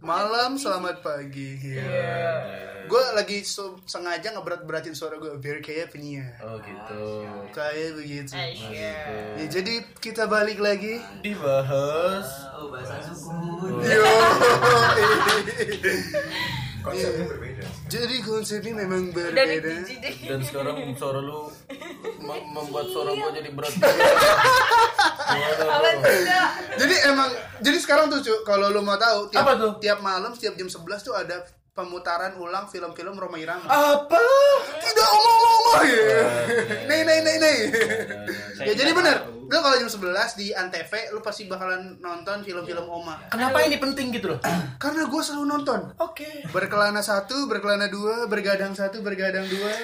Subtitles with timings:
[0.00, 1.60] Malam selamat pagi.
[1.60, 2.40] Ya.
[2.84, 6.40] Gue lagi so- sengaja ngeberat-beratin suara gue biar kayak penyiar.
[6.40, 7.28] Oh gitu.
[7.52, 8.32] Kayak begitu.
[8.32, 9.36] Aisyah.
[9.40, 11.04] Ya, jadi kita balik lagi.
[11.20, 12.28] Dibahas.
[12.56, 13.84] Oh, bahasa suku.
[13.84, 14.04] Yo.
[16.84, 17.64] Konsepnya berbeda.
[17.88, 19.72] Jadi konsepnya memang berbeda.
[20.20, 21.48] Dan sekarang suara lu
[22.20, 23.72] mem- membuat suara gua jadi berat.
[25.24, 26.46] Tidak?
[26.76, 29.72] Jadi emang jadi sekarang tuh kalau lu mau tahu tiap Apa tuh?
[29.80, 31.40] tiap malam setiap jam 11 tuh ada
[31.74, 33.66] pemutaran ulang film-film Roma Irama.
[33.66, 34.22] Apa?
[34.78, 36.22] Tidak omong-omong ya.
[36.86, 37.58] Nih nih nih nih.
[38.62, 39.26] Ya jadi bener.
[39.50, 43.26] Lu kalau jam 11 di Antv lu pasti bakalan nonton film-film Oma.
[43.28, 44.38] Kenapa ini penting gitu loh?
[44.82, 45.80] Karena gue selalu nonton.
[45.98, 46.46] Oke.
[46.54, 49.74] Berkelana satu, berkelana dua, bergadang satu, bergadang dua.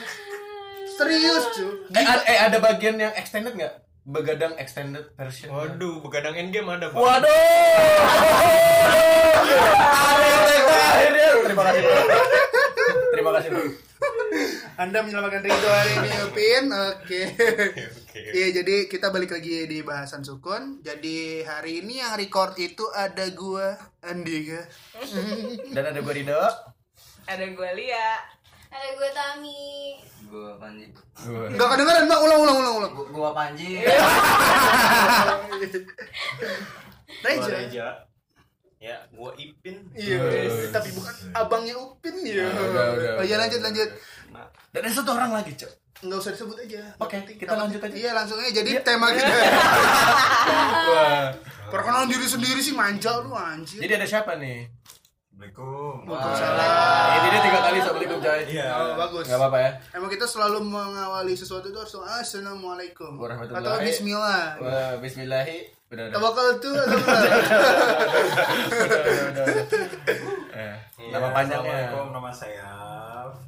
[0.95, 1.91] Serius cuy.
[1.91, 3.90] Eh, eh, ada bagian yang extended nggak?
[4.11, 5.55] Begadang extended version.
[5.55, 6.99] Waduh, begadang endgame ada, Pak.
[6.99, 7.31] Waduh.
[11.47, 11.83] Terima kasih.
[13.15, 13.49] Terima kasih.
[13.55, 13.63] Bro.
[14.81, 16.65] Anda menyelamatkan Ridho hari ini Upin.
[16.73, 17.21] Oke.
[18.01, 18.21] Oke.
[18.33, 20.83] Iya jadi kita balik lagi di bahasan sukun.
[20.83, 24.67] Jadi hari ini yang record itu ada gua Andika.
[25.71, 26.43] Dan ada gua Rido.
[27.31, 28.40] Ada gue Lia.
[28.71, 29.67] Ada gue Tami.
[30.31, 30.87] Gua Panji.
[31.27, 32.21] Enggak kedengeran, Mbak.
[32.23, 32.93] Ulang ulang ulang ulang.
[32.95, 33.83] Gua, gua Panji.
[37.21, 37.51] Reja.
[37.51, 37.87] Reja.
[38.81, 39.77] Ya, gua Ipin.
[39.93, 40.17] Iya,
[40.73, 42.47] tapi bukan abangnya Upin ya.
[43.19, 43.91] oh iya lanjut lanjut.
[44.71, 45.73] Dan ada satu orang lagi, Cok.
[46.01, 46.81] Nggak usah disebut aja.
[46.97, 47.93] Oke, Nggak kita lanjut aja.
[47.93, 48.49] Iya langsung aja.
[48.55, 49.29] Jadi tema kita.
[51.69, 53.83] Perkenalan diri sendiri sih manja lu anjir.
[53.83, 54.65] Jadi ada siapa nih?
[55.41, 56.05] Assalamualaikum.
[56.05, 57.09] Waalaikumsalam.
[57.17, 58.41] Ini dia tiga kali assalamualaikum coy.
[58.45, 58.67] Iya.
[58.77, 59.25] Oh, bagus.
[59.25, 59.71] Gak apa-apa ya.
[59.97, 64.45] Emang kita selalu mengawali sesuatu itu harus assalamualaikum Warahmatullahi atau Bismillah.
[64.61, 65.59] Wah, Bismillahi.
[65.89, 66.13] Udah, udah.
[66.13, 67.21] Tawakal tuh atau enggak?
[70.53, 71.73] Eh, Iya, nama panjangnya.
[71.89, 72.69] Assalamualaikum, nama saya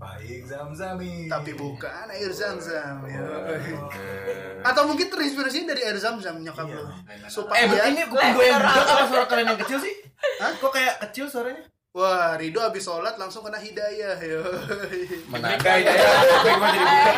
[0.01, 1.29] Faik Zamzami.
[1.29, 3.05] Tapi bukan air zam-zam.
[3.05, 3.21] ya.
[3.53, 4.65] Eh.
[4.65, 6.81] Atau mungkin terinspirasi dari air zam-zam nyokap Iya.
[6.81, 6.85] lu.
[7.05, 9.93] Eh, Supaya ini gue gue yang apa suara kalian yang kecil sih?
[10.41, 10.57] Hah?
[10.57, 11.69] Kok kayak kecil suaranya?
[11.93, 14.41] Wah, Rido abis sholat langsung kena hidayah ya.
[14.89, 17.17] Jadi budak.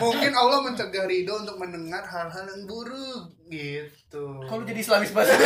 [0.00, 4.40] Mungkin Allah mencegah Rido untuk mendengar hal-hal yang buruk gitu.
[4.48, 5.36] Kalau jadi Islamis banget.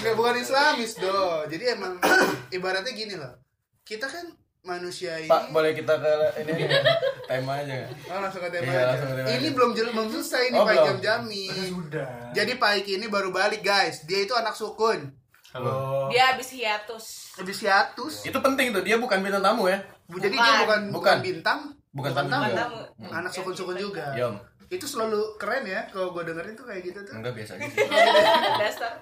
[0.00, 1.44] Enggak bukan Islamis do.
[1.52, 2.00] Jadi emang
[2.48, 3.44] ibaratnya gini loh.
[3.84, 4.24] Kita kan
[4.62, 5.26] manusia ini.
[5.26, 6.74] Pak, boleh kita ke ini ini,
[7.28, 7.82] tema aja?
[8.06, 8.86] Oh, langsung ke tema Iya, aja.
[8.88, 9.50] langsung ke tema Ini aja.
[9.52, 10.74] belum jelas belum selesai nih Oh, Pak.
[10.78, 11.44] Jam Jami.
[11.50, 12.08] Sudah.
[12.30, 14.06] Jadi Pak Iki ini baru balik guys.
[14.06, 15.10] Dia itu anak sukun.
[15.52, 16.06] Halo.
[16.08, 17.34] Dia habis hiatus.
[17.36, 18.14] Habis hiatus.
[18.22, 19.82] Itu penting tuh, dia bukan bintang tamu ya.
[20.06, 20.46] Bu- Jadi Bukan.
[20.46, 21.16] dia bukan bukan Bukan.
[21.20, 21.58] bintang,
[21.92, 22.56] Bukan tamu juga.
[22.56, 22.80] Tamu.
[23.10, 24.14] Anak sukun-sukun juga.
[24.14, 24.38] Yom.
[24.68, 27.12] Itu selalu keren ya kalau gue dengerin tuh kayak gitu tuh.
[27.12, 27.76] Enggak biasa gitu.
[28.62, 28.94] Dasar.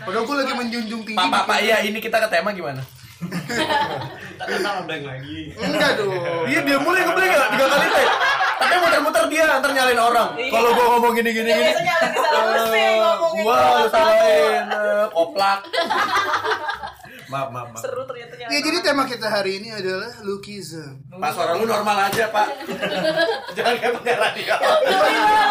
[0.00, 1.14] Padahal gue lagi menjunjung tinggi.
[1.14, 2.82] Pak, Pak, Pak, iya ini kita ke tema gimana?
[4.34, 5.38] Kita kenal blank lagi.
[5.56, 6.44] Enggak dong.
[6.50, 8.08] Iya dia mulai ngeblank ya tiga kali teh.
[8.54, 10.30] Tapi muter-muter dia ntar nyalain orang.
[10.36, 10.50] Iya.
[10.52, 11.72] Kalau gua ngomong gini gini gini.
[13.40, 15.60] Gua salahin eh, koplak.
[17.24, 17.80] Maaf, maaf, maaf.
[17.80, 21.02] Seru ternyata Ya jadi tema kita hari ini adalah Lukism.
[21.08, 22.48] Pak suara lu normal aja pak.
[23.56, 24.54] Jangan kayak penyiar radio.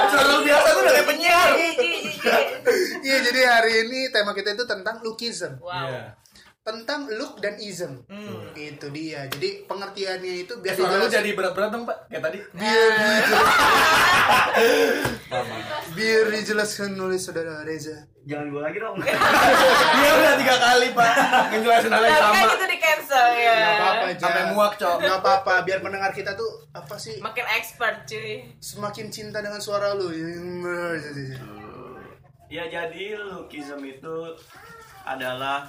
[0.07, 1.49] Suara lu biasa tuh udah kayak penyiar.
[3.03, 5.59] Iya jadi hari ini tema kita itu tentang Lukism.
[5.59, 6.22] Wow.
[6.63, 8.07] Tentang look dan ism.
[8.53, 9.27] Itu dia.
[9.27, 12.39] Jadi pengertiannya itu biar dijelas- jadi berat-berat dong pak kayak tadi.
[12.49, 13.59] biar dijelas-
[15.91, 18.07] biar dijelaskan oleh saudara Reza.
[18.23, 18.95] Jangan gua lagi dong.
[19.95, 21.11] Dia udah tiga kali pak
[21.51, 22.47] ngejelasin hal yang Tapi sama.
[22.47, 23.51] kan itu di cancel ya.
[23.53, 24.21] Gak apa-apa aja.
[24.21, 24.97] Sampai muak cok.
[24.97, 25.53] Gak apa-apa.
[25.61, 28.55] Biar pendengar kita tuh apa sih Makin expert cuy.
[28.57, 30.07] semakin cinta dengan suara lu.
[32.47, 34.15] Ya jadi lookism itu
[35.03, 35.67] adalah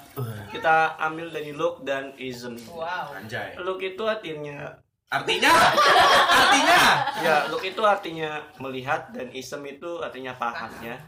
[0.48, 2.54] kita ambil dari look dan ism.
[2.70, 3.14] Wow.
[3.14, 3.58] Anjay.
[3.60, 4.78] Look itu artinya
[5.14, 5.52] Artinya?
[6.42, 6.80] Artinya?
[7.22, 10.98] ya look itu artinya melihat dan ism itu artinya paham ya.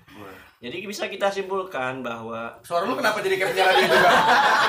[0.62, 4.10] Jadi bisa kita simpulkan bahwa Suara lu kenapa jadi kayak penyiar radio juga?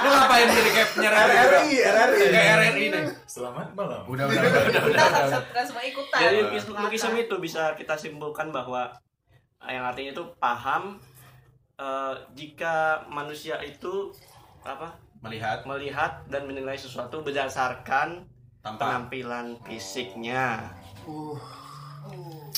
[0.03, 1.47] Lu ngapain jadi kayak penyiar radio juga?
[1.47, 2.25] RRI, RRI.
[2.27, 3.03] Kayak RRI nih.
[3.23, 4.01] Selamat malam.
[4.03, 5.41] Udah, udah, udah, udah, udah, udah.
[5.53, 6.19] kan semua ikutan.
[6.19, 8.91] jadi lukis- lookism itu bisa kita simpulkan bahwa
[9.63, 10.99] yang artinya itu paham
[11.77, 12.75] eh, jika
[13.07, 14.11] manusia itu
[14.61, 18.21] apa Melihat melihat dan menilai sesuatu berdasarkan
[18.61, 18.77] tampak.
[18.85, 20.69] penampilan fisiknya.
[21.09, 21.33] Uh,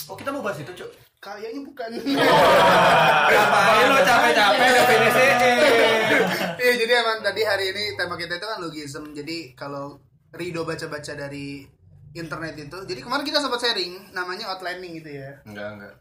[0.05, 0.91] Oh kita mau bahas itu cuk.
[1.19, 1.89] kayaknya bukan.
[3.31, 5.37] Ngapain lu capek-capek definisiin?
[6.59, 9.03] Iya, jadi emang tadi hari ini tema kita itu kan logism.
[9.15, 9.95] Jadi kalau
[10.35, 11.63] Rido baca-baca dari
[12.13, 12.77] internet itu.
[12.89, 15.29] Jadi kemarin kita sempat sharing namanya outlining gitu ya.
[15.45, 15.93] Enggak, enggak.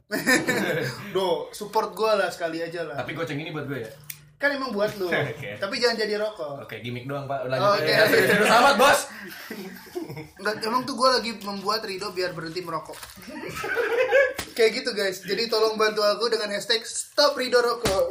[1.15, 2.97] Do, support gue lah sekali aja lah.
[2.97, 3.91] Tapi goceng ini buat gue ya.
[4.39, 5.11] Kan emang buat lu.
[5.35, 5.59] Oke.
[5.59, 6.65] Tapi jangan jadi rokok.
[6.65, 7.51] Oke, gimmick doang, Pak.
[7.51, 7.93] Lanjut Oke.
[7.93, 8.07] aja.
[8.31, 9.01] Serius amat, Bos.
[10.39, 12.97] Enggak, emang tuh gue lagi membuat Rido biar berhenti merokok.
[14.59, 15.23] Kayak gitu guys.
[15.23, 18.11] Jadi tolong bantu aku dengan hashtag stop Rido rokok.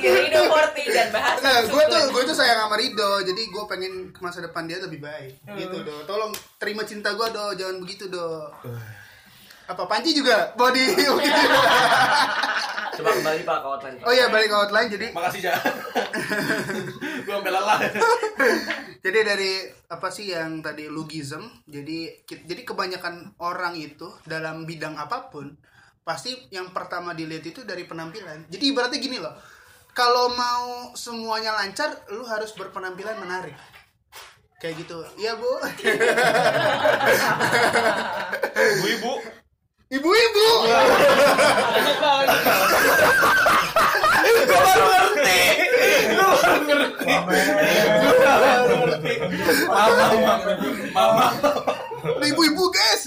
[0.00, 1.36] Rido Forti dan bahas.
[1.44, 3.20] Nah, gue tuh gue tuh sayang sama Rido.
[3.20, 5.36] Jadi gue pengen ke masa depan dia lebih baik.
[5.52, 6.00] Gitu do.
[6.08, 7.44] Tolong terima cinta gue do.
[7.60, 8.48] Jangan begitu do.
[9.68, 11.44] Apa Panji juga body begitu.
[12.96, 13.96] Coba kembali Pak ke outline.
[14.00, 14.06] Pak.
[14.08, 15.54] Oh iya balik ke outline jadi Makasih, Ja.
[17.26, 17.78] gue sampai lelah.
[19.02, 19.52] jadi dari
[19.86, 25.52] apa sih yang tadi logism jadi jadi kebanyakan orang itu dalam bidang apa pun
[26.02, 29.34] pasti yang pertama dilihat itu dari penampilan jadi ibaratnya gini loh
[29.90, 33.54] kalau mau semuanya lancar lu harus berpenampilan menarik
[34.58, 35.50] kayak gitu iya bu
[38.56, 39.35] Ibu-ibu.
[39.92, 40.48] Ibu-ibu
[44.46, 45.40] Gue baru ngerti.
[46.06, 47.02] Gue baru ngerti.
[48.02, 49.12] Gue baru ngerti.
[49.66, 50.34] Mama, mama,
[50.94, 51.26] mama.
[52.22, 53.02] Ibu-ibu guys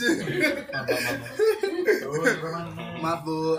[3.00, 3.58] maaf bu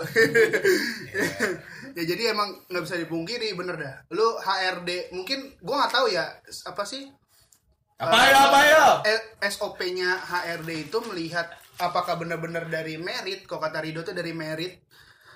[1.97, 6.25] ya jadi emang nggak bisa dipungkiri bener dah lu HRD mungkin gua nggak tahu ya
[6.69, 7.09] apa sih
[8.01, 8.85] Apa ya, apa ya?
[9.45, 11.45] SOP-nya HRD itu melihat
[11.79, 14.81] apakah benar-benar dari merit, kok kata Rido tuh dari merit,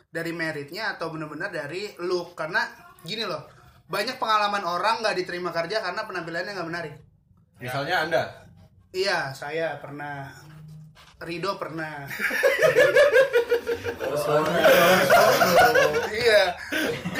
[0.10, 2.66] dari meritnya atau benar-benar dari look karena
[3.06, 3.46] gini loh,
[3.86, 6.94] banyak pengalaman orang nggak diterima kerja karena penampilannya nggak menarik.
[7.62, 8.24] Misalnya Anda.
[8.96, 10.32] Iya, saya pernah,
[11.20, 12.08] Rido pernah.
[16.16, 16.42] iya,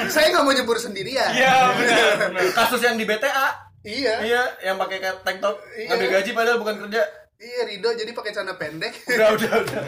[0.08, 1.30] saya nggak mau nyebur sendirian.
[1.32, 2.52] Iya, benar.
[2.58, 3.64] Kasus yang di BTA.
[3.86, 5.94] Iya, Iya, yang pakai kayak tank top Iya.
[5.94, 7.02] ngambil gaji padahal bukan kerja.
[7.36, 8.92] Iya Rido jadi pakai celana pendek.
[9.12, 9.82] Udah, udah, udah.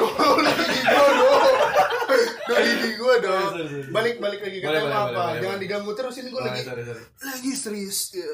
[0.00, 1.30] Udah gigi gua dong.
[2.50, 3.50] Udah gigi gua dong.
[3.94, 5.38] Balik balik lagi ke tema apa?
[5.38, 6.62] Jangan diganggu terus ini gua Oh, lagi
[7.22, 7.98] lagi serius.
[8.14, 8.30] Ya.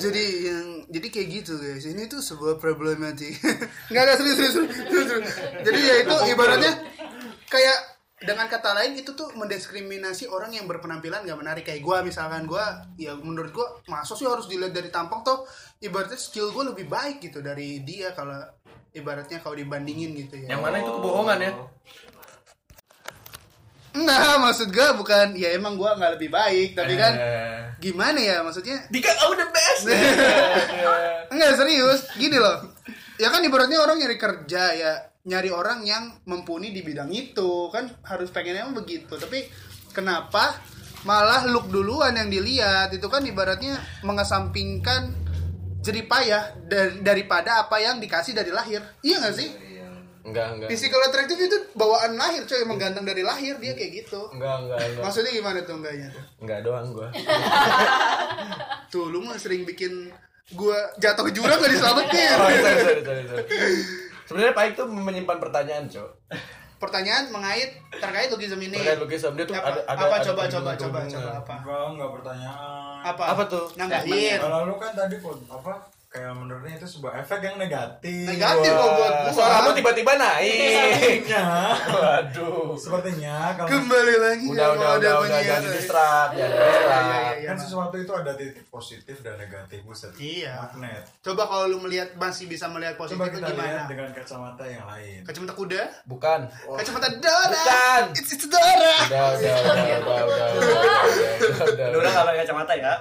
[0.00, 1.84] Jadi yang jadi kayak gitu guys.
[1.84, 3.36] Ini tuh sebuah problematik.
[3.92, 4.54] Enggak serius serius.
[4.56, 5.34] serius, serius.
[5.68, 6.72] Jadi ya itu ibaratnya
[7.52, 7.93] kayak
[8.24, 12.82] dengan kata lain itu tuh mendiskriminasi orang yang berpenampilan nggak menarik kayak gua misalkan gua
[12.96, 15.44] ya menurut gua masa sih harus dilihat dari tampang toh
[15.78, 18.40] ibaratnya skill gua lebih baik gitu dari dia kalau
[18.94, 20.54] ibaratnya kalau dibandingin gitu ya.
[20.54, 21.52] Yang mana itu kebohongan ya?
[23.94, 27.62] Enggak, maksud gue bukan ya emang gue nggak lebih baik, tapi kan Eh.
[27.78, 28.82] gimana ya maksudnya?
[28.90, 29.86] Dika, oh the best.
[31.34, 32.74] Enggak serius, gini loh.
[33.22, 34.92] Ya kan ibaratnya orang nyari kerja ya,
[35.24, 39.16] nyari orang yang mumpuni di bidang itu kan harus pengennya emang begitu.
[39.16, 39.48] Tapi
[39.96, 40.60] kenapa
[41.08, 45.16] malah look duluan yang dilihat itu kan ibaratnya mengesampingkan
[45.80, 48.84] jerih payah dar- daripada apa yang dikasih dari lahir.
[49.00, 49.48] Iya gak sih?
[50.24, 50.68] Enggak, enggak.
[50.72, 54.32] Physical attractive itu bawaan lahir coy, emang ganteng dari lahir dia kayak gitu.
[54.32, 55.02] Enggak, enggak, enggak.
[55.04, 56.24] Maksudnya gimana tuh enggaknya tuh?
[56.40, 57.08] Enggak doang gua.
[58.92, 60.08] Tuh lu mah sering bikin
[60.56, 62.36] gua jatuh ke jurang gak diselamatin.
[62.40, 63.44] Oh, sorry, sorry, sorry, sorry.
[64.24, 66.10] Sebenarnya Pak tuh menyimpan pertanyaan, Cok.
[66.80, 68.76] Pertanyaan mengait terkait lukisan ini.
[68.76, 71.54] Terkait lukisan dia tuh apa, ada ada apa ada coba coba coba coba apa?
[71.64, 73.00] Enggak, enggak pertanyaan.
[73.04, 73.22] Apa?
[73.32, 73.64] Apa tuh?
[73.78, 74.38] Nanggahin.
[74.40, 75.72] Kalau lu kan tadi kok apa
[76.14, 78.22] kayak menurutnya itu sebuah efek yang negatif.
[78.30, 79.30] Negatif kok buat gua.
[79.34, 81.26] Suara kamu tiba-tiba naik.
[81.26, 81.46] Sepertinya,
[81.90, 82.78] Waduh.
[82.78, 87.02] sepertinya kalau Kembali lagi Udah, sama udah, udah, udah, jangan distrak, jangan Iya, distrak.
[87.02, 87.48] iya, iya.
[87.50, 90.14] kan sesuatu itu ada titik positif dan negatif buset.
[90.14, 90.54] Iya.
[90.70, 91.02] Magnet.
[91.18, 93.90] Coba kalau lu melihat masih bisa melihat positif Coba itu kita lihat gimana?
[93.90, 95.20] dengan kacamata yang lain.
[95.26, 95.82] Kacamata kuda?
[96.06, 96.40] Bukan.
[96.78, 97.50] Kacamata Dora.
[97.50, 98.02] Bukan.
[98.14, 98.62] It's, it's Dora.
[99.02, 102.92] Udah, udah, udah, udah, udah, udah, udah, udah, Lu udah nggak pakai kacamata ya?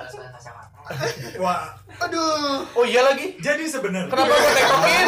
[1.38, 2.68] Wah, Aduh.
[2.74, 3.40] Oh iya lagi.
[3.40, 5.08] jadi sebenarnya Kenapa gua tektokin?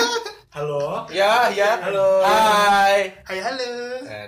[0.56, 0.84] Halo.
[1.12, 1.76] Ya, ya.
[1.84, 2.24] Halo.
[2.24, 3.12] Hai.
[3.28, 3.72] Hai halo.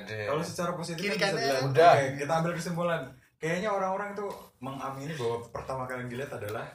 [0.04, 1.64] Kalau secara positif Kiri kan bisa dilihat.
[1.72, 1.92] Udah.
[1.96, 3.02] Oke, kita ambil kesimpulan.
[3.38, 4.28] Kayaknya orang-orang itu
[4.60, 6.68] mengamini bahwa pertama kali yang dilihat adalah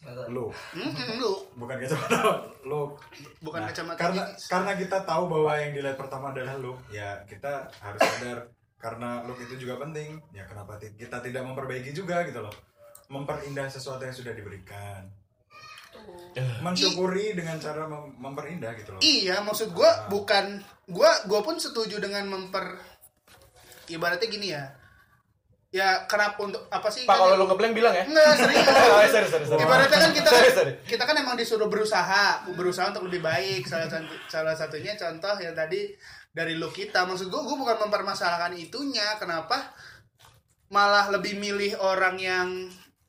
[0.00, 1.28] Mm-mm, lu
[1.60, 2.96] bukan kacamata look.
[3.44, 4.48] bukan Nah, kacamata karena Dikis.
[4.48, 8.48] karena kita tahu bahwa yang dilihat pertama adalah look, ya kita harus sadar
[8.80, 10.16] karena look itu juga penting.
[10.32, 12.54] Ya kenapa kita tidak memperbaiki juga gitu loh.
[13.10, 15.02] Memperindah sesuatu yang sudah diberikan.
[16.62, 19.00] Mensyukuri dengan cara mem- memperindah gitu loh.
[19.02, 22.78] Iya, maksud gua bukan gua gua pun setuju dengan memper
[23.86, 24.64] ibaratnya gini ya.
[25.70, 27.02] Ya kenapa untuk apa sih?
[27.02, 28.06] Pak kan kalau lu ngebleng bilang ya.
[28.06, 28.62] Enggak, serius.
[28.90, 29.62] Oh, sorry, sorry, sorry.
[29.62, 30.72] Ibaratnya kan kita kan, Sorry, sorry.
[30.82, 33.66] kita kan emang disuruh berusaha, berusaha untuk lebih baik.
[33.66, 35.94] Salah satu salah satunya contoh yang tadi
[36.30, 37.06] dari look kita.
[37.06, 39.18] Maksud gua gua bukan mempermasalahkan itunya.
[39.18, 39.74] Kenapa
[40.70, 42.48] malah lebih milih orang yang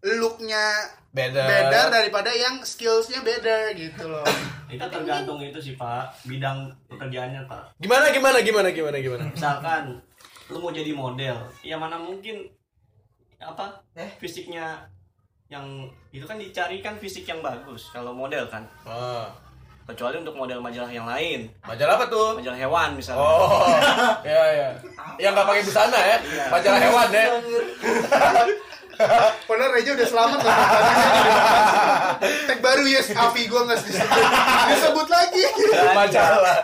[0.03, 0.65] looknya
[1.08, 1.43] Beda.
[1.43, 4.25] better daripada yang skillsnya better gitu loh
[4.72, 9.24] itu tergantung itu sih pak bidang pekerjaannya pak Gimana gimana gimana gimana gimana?
[9.27, 10.00] misalkan
[10.48, 12.48] lu mau jadi model ya mana mungkin
[13.38, 14.10] apa Eh?
[14.17, 14.79] fisiknya
[15.48, 15.67] yang
[16.10, 19.27] itu kan dicari kan fisik yang bagus kalau model kan Oh.
[19.84, 22.39] kecuali untuk model majalah yang lain Majalah apa tuh?
[22.39, 23.67] majalah hewan misalnya Oh.
[24.24, 24.70] Iya iya.
[25.22, 26.17] Yang nggak pakai busana ya.
[26.17, 26.46] Iya.
[26.48, 27.25] Majalah hewan ya.
[29.43, 30.58] Padahal Reja udah selamat lah
[32.48, 34.10] Tag baru yes Avi gue nggak disebut
[34.67, 35.43] Disebut lagi
[35.91, 36.58] Majalah.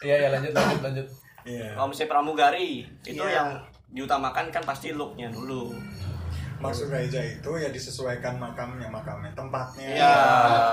[0.00, 1.06] Iya iya lanjut lanjut lanjut.
[1.42, 1.74] Iya.
[1.74, 2.70] kalau misalnya pramugari
[3.02, 3.34] itu Iya.
[3.34, 3.48] yang
[3.88, 5.74] diutamakan kan pasti looknya dulu
[6.58, 9.88] Maksud Reja itu ya disesuaikan makamnya makamnya tempatnya.
[9.88, 10.14] Iya.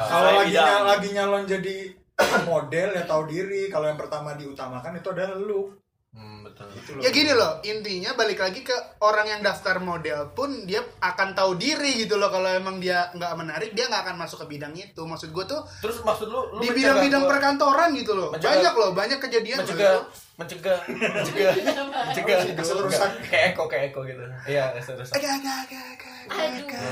[0.05, 1.77] Kalau lagi nyal- lagi nyalon jadi
[2.45, 3.65] model ya tahu diri.
[3.67, 5.73] Kalau yang pertama diutamakan itu adalah look.
[6.09, 6.65] Hmm, betul.
[6.71, 7.01] Gitu loh.
[7.01, 11.53] Ya gini loh Intinya balik lagi ke orang yang daftar model pun Dia akan tahu
[11.55, 14.97] diri gitu loh Kalau emang dia nggak menarik Dia nggak akan masuk ke bidang itu
[14.97, 18.73] Maksud gue tuh Terus maksud lu, lu Di mencegah bidang-bidang perkantoran gitu loh Mencegah- Banyak
[18.75, 20.01] loh Banyak kejadian loh mencegah itu.
[20.35, 21.53] mencegah mencegah
[22.01, 23.09] mencegah Masih terusan.
[23.21, 25.85] kayak eko kayak eko gitu iya terus Agak, agak, agak,
[26.25, 26.85] agak.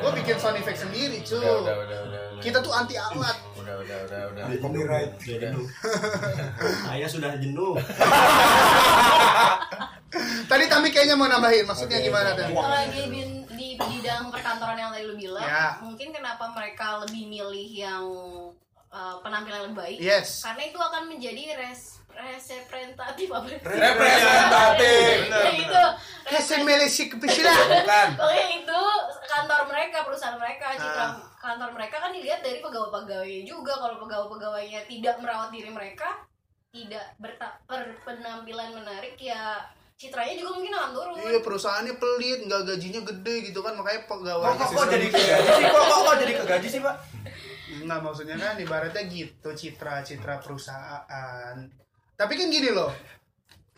[0.00, 1.44] Gue bikin sound effect sendiri cuy
[2.40, 3.36] Kita tuh anti alat
[3.76, 5.12] udah udah udah udah Copyright.
[6.86, 7.74] saya sudah jenuh
[10.46, 12.42] Tadi Tami kayaknya mau nambahin Maksudnya Oke, gimana tuh?
[12.44, 15.78] Kalau di, bin- di bidang perkantoran yang tadi lu bilang, Ya.
[15.78, 18.04] mungkin kenapa mereka lebih milih yang
[18.90, 19.98] uh, penampilan lebih baik?
[19.98, 23.46] Yes Karena itu akan menjadi res representatif apa?
[23.62, 25.14] Representatif.
[25.30, 25.82] Ya, itu.
[26.26, 28.80] Kesemelesi kepisilah bukan Pokoknya itu
[29.24, 31.29] kantor mereka, perusahaan mereka, citra Ah.
[31.40, 33.72] Kantor mereka kan dilihat dari pegawai-pegawainya juga.
[33.80, 36.28] Kalau pegawai-pegawainya tidak merawat diri mereka,
[36.70, 37.16] tidak
[37.66, 39.64] berpenampilan menarik, ya
[39.96, 41.14] citranya juga mungkin akan turun.
[41.16, 44.44] Iya perusahaannya pelit, nggak gajinya gede gitu kan makanya pegawai.
[44.52, 46.96] kok kok kok jadi kegaji sih kok kok kok jadi kegaji sih pak
[47.70, 51.56] Nggak maksudnya kan ibaratnya gitu citra citra perusahaan.
[52.16, 52.92] Tapi kan gini loh,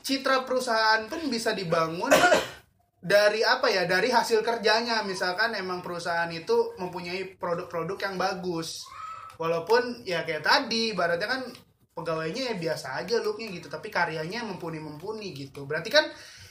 [0.02, 2.11] citra perusahaan pun bisa dibangun
[3.02, 3.82] dari apa ya?
[3.85, 5.02] Dari hasil kerjanya.
[5.02, 8.87] Misalkan emang perusahaan itu mempunyai produk-produk yang bagus.
[9.37, 11.42] Walaupun ya kayak tadi ibaratnya kan
[11.92, 13.66] pegawainya ya biasa aja looknya gitu.
[13.66, 15.66] Tapi karyanya mumpuni-mumpuni gitu.
[15.66, 16.06] Berarti kan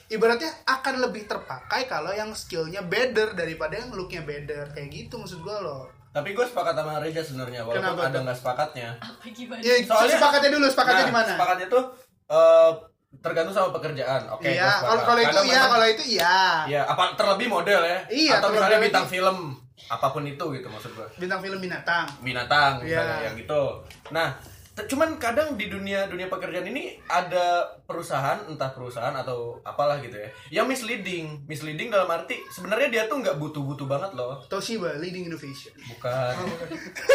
[0.06, 4.76] ibaratnya akan lebih terpakai kalau yang skillnya better daripada yang looknya better.
[4.76, 5.88] Kayak gitu maksud gue loh.
[6.12, 8.90] Tapi gue sepakat sama Reza sebenarnya walaupun Kenapa ada nggak sepakatnya.
[9.00, 9.64] Apa gimana?
[9.64, 11.32] ya Soalnya- sepakatnya dulu sepakatnya Nah, di mana?
[11.40, 11.84] sepakatnya tuh
[12.28, 12.72] eh,
[13.14, 14.88] tergantung sama pekerjaan oke iya gua sepakat.
[14.88, 18.00] kalau kalau itu iya kalau itu iya Iya, apa terlebih model ya?
[18.08, 19.14] Iya, Atau misalnya bintang itu.
[19.14, 19.38] film,
[19.86, 21.08] apa pun itu gitu maksud gua.
[21.16, 23.26] bintang film binatang Binatang misalnya Iya.
[23.28, 23.64] yang gitu.
[24.10, 24.28] Nah,
[24.72, 30.30] cuman kadang di dunia dunia pekerjaan ini ada perusahaan entah perusahaan atau apalah gitu ya
[30.48, 31.44] yang misleading.
[31.44, 34.40] Misleading dalam arti sebenarnya dia tuh nggak butuh-butuh banget loh.
[34.48, 35.76] Toshiba leading innovation.
[35.76, 36.36] Bukan.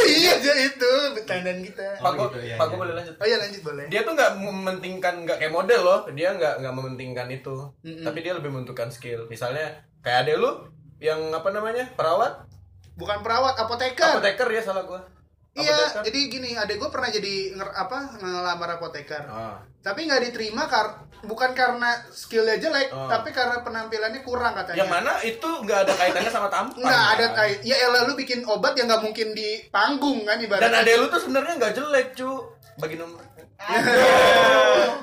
[0.06, 1.98] Iya aja itu bercandaan kita.
[1.98, 2.70] Pak gua gitu, iya, pak iya.
[2.70, 3.14] gua boleh lanjut?
[3.18, 3.84] Oh iya lanjut boleh.
[3.90, 6.00] Dia tuh nggak mementingkan nggak kayak model loh.
[6.12, 7.56] Dia nggak nggak mementingkan itu.
[7.82, 8.04] Mm-mm.
[8.04, 9.26] tapi dia lebih menentukan skill.
[9.26, 10.68] Misalnya kayak ade lu
[11.00, 12.46] yang apa namanya perawat?
[12.94, 14.20] Bukan perawat apoteker.
[14.20, 15.16] Apoteker ya salah gua
[15.56, 19.56] iya jadi gini adek gue pernah jadi nger, apa ngelamar apoteker Ah.
[19.80, 20.86] tapi nggak diterima kar
[21.22, 23.08] bukan karena skillnya jelek Oh.
[23.08, 26.76] tapi karena penampilannya kurang katanya Yang mana itu nggak ada kaitannya sama tampang.
[26.78, 27.36] nggak ada kan?
[27.36, 30.92] tai ya elah lu bikin obat yang nggak mungkin di panggung kan Dan ibaratnya ade
[30.94, 32.30] lu tuh sebenarnya nggak jelek cu
[32.76, 33.24] bagi nomor.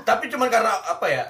[0.04, 1.26] Tapi cuman karena apa ya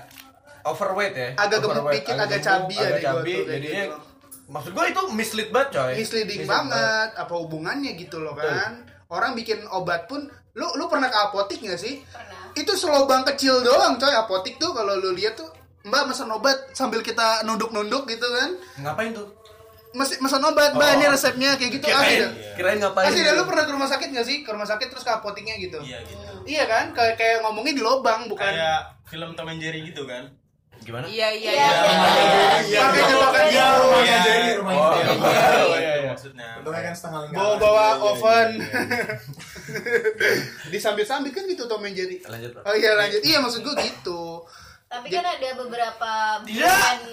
[0.64, 1.30] overweight ya.
[1.38, 3.98] Agak gemuk dikit, agak cabi agak adek gua tuh, kayak jadinya gitu.
[4.46, 5.94] maksud gua itu mislead banget coy.
[5.96, 8.84] misleading banget apa hubungannya gitu loh kan
[9.14, 12.54] orang bikin obat pun lu lu pernah ke apotik nggak sih Pernah.
[12.56, 15.50] itu selobang kecil doang coy apotik tuh kalau lu lihat tuh
[15.84, 19.28] mbak mesen obat sambil kita nunduk-nunduk gitu kan Ngapain tuh?
[19.92, 20.96] Mes mesen obat mbak Oh.
[20.96, 22.32] ini resepnya kayak gitu asli Kirain, dah.
[22.56, 23.06] kirain ngapain?
[23.06, 25.54] asli dah lu pernah ke rumah sakit nggak sih ke rumah sakit terus ke apotiknya
[25.56, 26.24] gitu Iya gitu.
[26.46, 30.34] iya kan kayak kayak ngomongnya di lobang bukan Kayak film Tom and Jerry gitu kan.
[30.84, 31.06] Gimana?
[31.06, 32.60] Iya iya Iya, iya.
[32.62, 33.80] iya, pakai jebakan Iya, gitu.
[33.80, 34.20] rumahnya Iya.
[34.22, 36.10] jadi rumahnya Oh, iya, iya, iya.
[36.10, 36.48] Maksudnya.
[36.60, 37.40] Untungnya kan setengah lingkaran.
[37.40, 39.16] bawa bawa Iya, iya, oven iya, iya.
[40.70, 42.52] disambit-sambit kan gitu Tom and Jerry Lanjut.
[42.60, 44.44] Oh iya lanjut iya maksud gue gitu
[44.86, 46.12] Tapi kan ada beberapa
[46.44, 46.62] Tidak.
[46.62, 47.04] brand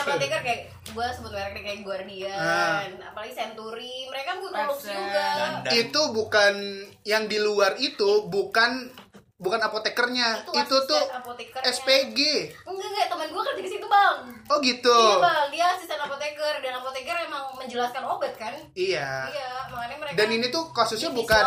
[0.00, 2.86] apoteker kayak gue sebut merek kayak Guardian, Ah.
[3.04, 5.28] apalagi Century, mereka kan butuh looks juga.
[5.60, 6.54] Dan- itu bukan
[7.02, 8.94] yang di luar itu bukan
[9.36, 11.66] bukan apotekernya itu, asisten tuh apotekernya.
[11.66, 12.20] SPG
[12.62, 14.16] Enggak enggak teman gue kerja di situ bang.
[14.44, 18.54] oh gitu Iya bang, dia asisten apoteker dan apoteker emang menjelaskan obat kan?
[18.72, 20.14] iya Iya, makanya mereka.
[20.14, 21.44] dan ini tuh kasusnya bukan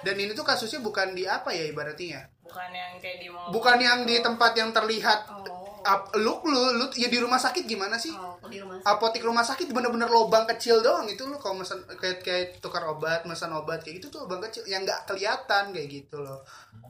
[0.00, 3.48] dan ini tuh kasusnya bukan di apa ya ibaratnya Bukan yang kayak di mall.
[3.50, 5.57] bukan yang di tempat yang terlihat Oh.
[5.84, 8.10] Ap, lu lu lu ya di rumah sakit gimana sih?
[8.10, 12.22] Oh, di rumah apotek rumah sakit bener-bener lobang kecil doang itu lu kalau mesen kayak
[12.22, 16.18] kayak tukar obat mesen obat kayak gitu tuh lobang kecil yang nggak kelihatan kayak gitu
[16.18, 16.42] loh.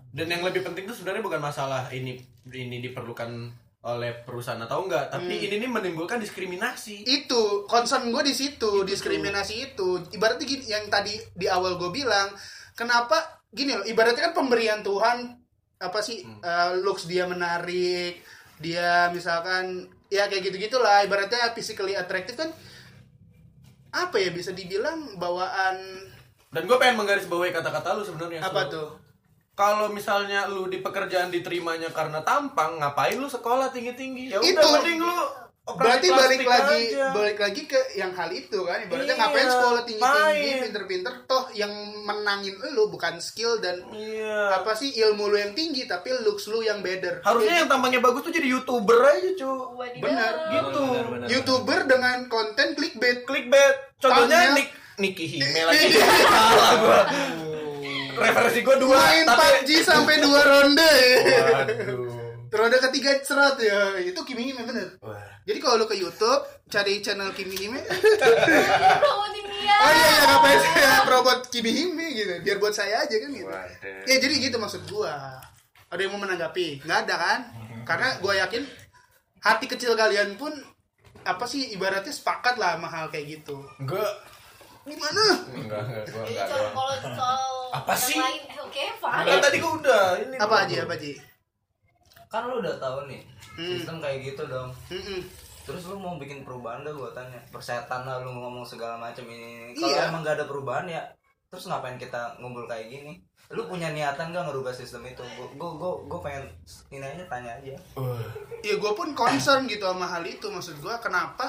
[0.09, 2.17] Dan yang lebih penting tuh sebenarnya bukan masalah ini
[2.49, 3.31] ini diperlukan
[3.79, 5.45] oleh perusahaan atau enggak, tapi Hmm.
[5.49, 7.07] ini nih menimbulkan diskriminasi.
[7.07, 10.03] itu concern gue di situ diskriminasi itu.
[10.11, 12.35] Ibaratnya gini yang tadi di awal gue bilang
[12.75, 15.41] kenapa gini loh ibaratnya kan pemberian Tuhan
[15.79, 18.19] apa sih eh, looks dia menarik
[18.59, 22.51] dia misalkan ya kayak gitu gitulah ibaratnya physically attractive kan
[23.89, 25.77] apa ya bisa dibilang bawaan
[26.49, 28.41] Dan gue pengen menggarisbawahi kata-kata lu sebenarnya.
[28.41, 28.73] apa Slow.
[28.73, 28.89] tuh
[29.53, 34.31] Kalau misalnya lu di pekerjaan diterimanya karena tampang, ngapain lu sekolah tinggi-tinggi?
[34.31, 35.19] Ya udah mending lu
[35.69, 37.07] operasi berarti balik lagi aja.
[37.13, 40.63] balik lagi ke yang hal itu kan ibaratnya Iya, ngapain sekolah tinggi tinggi main.
[40.65, 41.73] pinter-pinter toh yang
[42.03, 44.57] menangin lu bukan skill dan Iya.
[44.57, 48.23] apa sih ilmu lu yang tinggi tapi looks lu yang better Harusnya yang tampangnya bagus
[48.23, 49.53] tuh jadi youtuber aja cu.
[49.99, 50.85] Benar, Gitu.
[51.29, 53.77] youtuber dengan konten clickbait Clickbait.
[53.99, 54.57] Contohnya Tanya.
[54.57, 55.85] Nick Nicky Hime lagi.
[55.93, 57.01] Salah gua.
[58.19, 58.97] Referensi gua dua.
[58.97, 59.43] main tapi...
[59.63, 60.95] PUBG sampai dua ronde
[61.47, 62.08] Waduh.
[62.51, 63.99] Ronde ketiga cerat ya.
[64.01, 64.97] Itu Kimi Hime bener.
[65.01, 65.21] Wah.
[65.45, 67.81] jadi kalau lu ke YouTube cari channel Kimi Hime.
[69.79, 72.35] Oh iya ya ngapain saya robot Kimi Hime gitu.
[72.43, 73.47] Biar buat saya aja kan gitu.
[73.47, 74.09] Waduh.
[74.11, 75.39] ya jadi gitu maksud gua.
[75.89, 76.83] Ada yang mau menanggapi?
[76.83, 77.41] Nggak ada kan?
[77.87, 78.67] Karena gua yakin
[79.39, 80.51] hati kecil kalian pun
[81.23, 83.63] apa sih ibaratnya sepakat lah sama hal kayak gitu.
[83.87, 84.03] Gua
[84.83, 85.47] gimana?
[85.55, 88.19] Enggak enggak gua Jadi enggak kalau soal Apa sih?
[88.19, 89.27] lain, eh, oke, fine.
[89.31, 90.37] Kan tadi gua udah ini.
[90.43, 91.11] apa aja apa aja
[92.29, 93.75] Kan lu udah tahu nih Hmm.
[93.75, 94.71] sistem kayak gitu dong.
[94.87, 95.21] Mm-mm.
[95.65, 97.41] Terus lu mau bikin perubahan gak gua tanya?
[97.49, 99.73] Persetan lah lu ngomong segala macam ini.
[99.73, 100.09] Kalau Iya.
[100.09, 101.03] emang gak ada perubahan ya
[101.49, 103.17] terus ngapain kita ngumpul kayak gini?
[103.49, 105.25] Lu punya niatan gak ngerubah sistem itu?
[105.35, 106.45] Gua gua gua, gua pengen
[106.91, 107.75] ini aja tanya aja.
[107.95, 108.21] Wah.
[108.59, 111.47] ya gue pun concern gitu sama hal itu maksud gua kenapa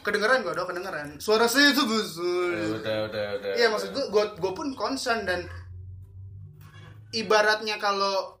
[0.00, 3.52] kedengeran gua dong kedengeran suara saya itu Ya, besar udah udah udah.
[3.52, 5.42] Iya maksud gue, gue, gue pun concern dan
[7.10, 8.35] ibaratnya kalau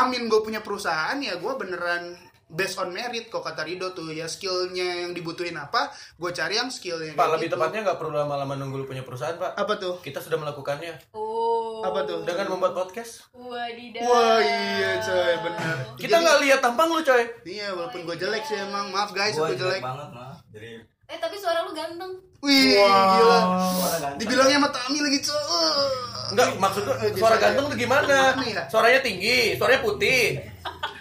[0.00, 2.14] Amin gue punya perusahaan ya gue beneran
[2.48, 6.68] based on merit kok kata Rido tuh ya skillnya yang dibutuhin apa gue cari yang
[6.68, 7.54] skillnya Pak lebih gitu.
[7.54, 9.52] tepatnya nggak perlu lama-lama nunggu lu punya perusahaan pak.
[9.52, 11.84] apa tuh Kita sudah melakukannya Oh.
[11.84, 12.24] Apa tuh?
[12.24, 13.28] dengan membuat podcast.
[13.30, 14.00] Wadidaw.
[14.02, 17.22] wah iya coy bener Kita nggak lihat tampang lu coy.
[17.44, 20.32] iya walaupun gue jelek sih emang maaf guys gue jelek jelek banget mah.
[20.48, 20.70] Jadi
[21.08, 22.12] Eh tapi suara lu ganteng.
[22.38, 23.38] wih gila
[23.74, 24.18] Suara ganteng.
[24.20, 25.90] dibilangnya sama Tami lagi coy
[26.28, 28.36] Enggak, maksud Eh, suara ganteng tuh gimana?
[28.38, 28.62] Ya?
[28.68, 30.36] Suaranya tinggi, suaranya putih.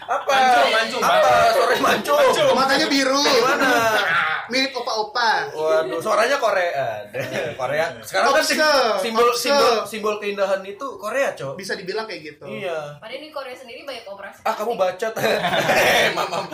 [0.08, 0.32] Apa?
[0.32, 1.32] Mancung, mancung, Apa?
[1.52, 2.56] Suaranya mancung.
[2.56, 3.72] matanya biru Gimana?
[4.48, 7.04] mirip opa-opa Waduh, suaranya Korea.
[7.54, 7.92] Korea.
[8.00, 9.44] Sekarang kan simbol okse.
[9.44, 11.60] simbol simbol keindahan itu Korea, Cok.
[11.60, 12.96] bisa dibilang kayak gitu Iya.
[12.96, 14.40] Padahal di Korea sendiri banyak operasi.
[14.42, 15.14] Ah, kamu bacot.
[15.20, 16.48] Eh, Mamam.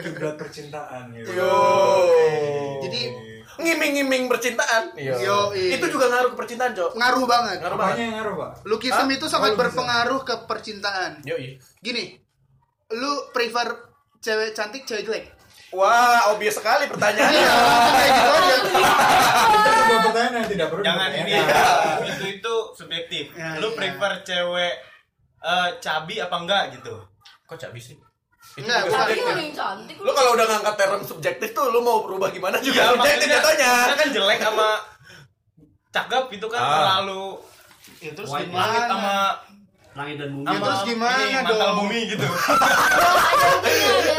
[0.00, 1.28] kiblat percintaan gitu.
[1.30, 1.52] Yo.
[2.80, 3.00] Jadi,
[3.60, 4.92] ngiming-ngiming percintaan.
[4.94, 5.14] Yo.
[5.14, 5.76] Yo, iya.
[5.76, 6.90] Itu juga ngaruh ke percintaan, Cok.
[6.92, 8.00] ngaruh banget Ngaruh Apanya banget.
[8.00, 8.50] yang ngaruh pak?
[8.64, 9.12] Lukism Hah?
[9.12, 11.12] itu sangat Oh, berpengaruh ke percintaan.
[11.22, 11.54] Yo, iya.
[11.78, 12.16] Gini,
[12.90, 13.68] lu prefer
[14.18, 15.24] cewek cantik, cewek jelek?
[15.70, 17.30] Wah, obvious sekali pertanyaannya.
[17.36, 17.54] Iya,
[17.94, 18.54] kayak gitu aja.
[19.54, 21.42] Itu sebuah pertanyaan yang tidak perlu Jangan ini ya.
[22.02, 23.24] itu itu subjektif.
[23.32, 23.76] Ya, Lu iya.
[23.78, 24.74] prefer cewek
[25.40, 26.94] eh, cabi apa enggak gitu?
[27.46, 27.94] Kok cabi sih?
[28.60, 29.00] Enggak, bukan.
[29.00, 29.34] Subjektif.
[29.34, 33.00] yang cantik Lu kalau udah ngangkat term subjektif tuh lu mau berubah gimana juga subjektif
[33.00, 33.72] maksudnya jatuhnya.
[33.82, 34.68] kita kan jelek sama
[35.90, 36.70] cakep itu kan Ah.
[36.70, 37.24] terlalu
[37.98, 38.86] Ya terus langit gimana?
[38.86, 39.14] sama
[39.90, 40.46] Langit dan bumi.
[40.46, 41.42] Ya, terus gimana ini, dong?
[41.50, 42.26] mantel bumi gitu.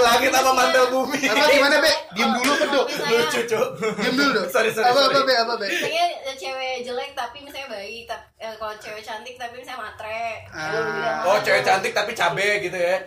[0.01, 1.21] Langit sama mantel bumi.
[1.23, 1.91] Apa gimana, Be?
[2.91, 3.15] Pedo.
[3.15, 3.67] Lucu, Cok.
[3.97, 4.47] Diem dulu dong.
[4.47, 5.19] Sorry, sorry, Apa, apa.
[5.23, 5.33] Be?
[5.33, 5.67] Apa, Be?
[5.67, 10.23] Misalnya cewek jelek tapi misalnya baik, tapi eh, kalau cewek cantik tapi misalnya matre.
[10.49, 10.69] Ah.
[10.69, 12.97] Ya, bilang, Oh, cewek cantik tapi cabe gitu ya.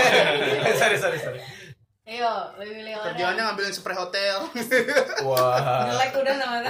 [0.80, 1.40] sorry, sorry, sorry.
[2.06, 3.06] Ayo, lebih milih mana?
[3.10, 4.38] Kerjaannya ngambilin spray hotel.
[5.26, 5.90] Wah.
[5.90, 6.34] Jelek udah.
[6.38, 6.60] Udah,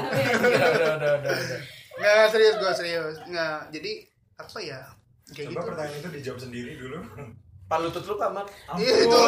[0.41, 1.61] udah, udah, udah, udah.
[1.97, 3.17] Nggak, serius gue serius.
[3.25, 3.93] Nggak, jadi
[4.37, 4.81] apa ya?
[5.27, 5.69] Kayak Coba gitu.
[5.73, 6.99] pertanyaan itu dijawab sendiri dulu.
[7.67, 8.15] Pak lutut lu.
[8.79, 9.19] Iya, itu.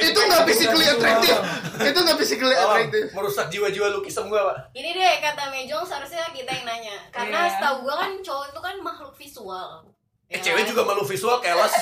[0.00, 1.38] Itu nggak physically attractive.
[1.84, 3.06] Itu nggak physically attractive.
[3.12, 4.56] merusak jiwa-jiwa lukisem gua, Pak.
[4.72, 6.96] Ini deh kata Mejong seharusnya kita yang nanya.
[7.12, 7.52] Karena Iya.
[7.52, 9.84] setahu gua kan cowok itu kan makhluk visual.
[10.26, 11.70] Eh, Ya cewek juga malu visual kelas.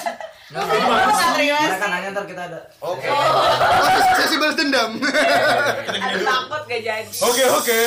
[0.53, 2.61] Serius Mereka nanya ntar kita ada.
[2.77, 3.09] Oke.
[3.09, 3.89] Oh,
[4.21, 5.01] sesi balas dendam.
[6.05, 7.09] Ada takut gak jadi.
[7.25, 7.79] Oke, oke.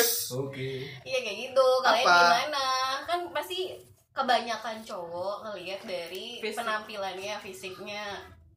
[0.41, 0.69] Oke.
[1.05, 1.67] Iya kayak gitu.
[1.85, 2.65] Kalian gimana?
[3.05, 3.77] Kan pasti
[4.17, 6.57] kebanyakan cowok ngelihat dari Fisik.
[6.57, 8.05] penampilannya, fisiknya,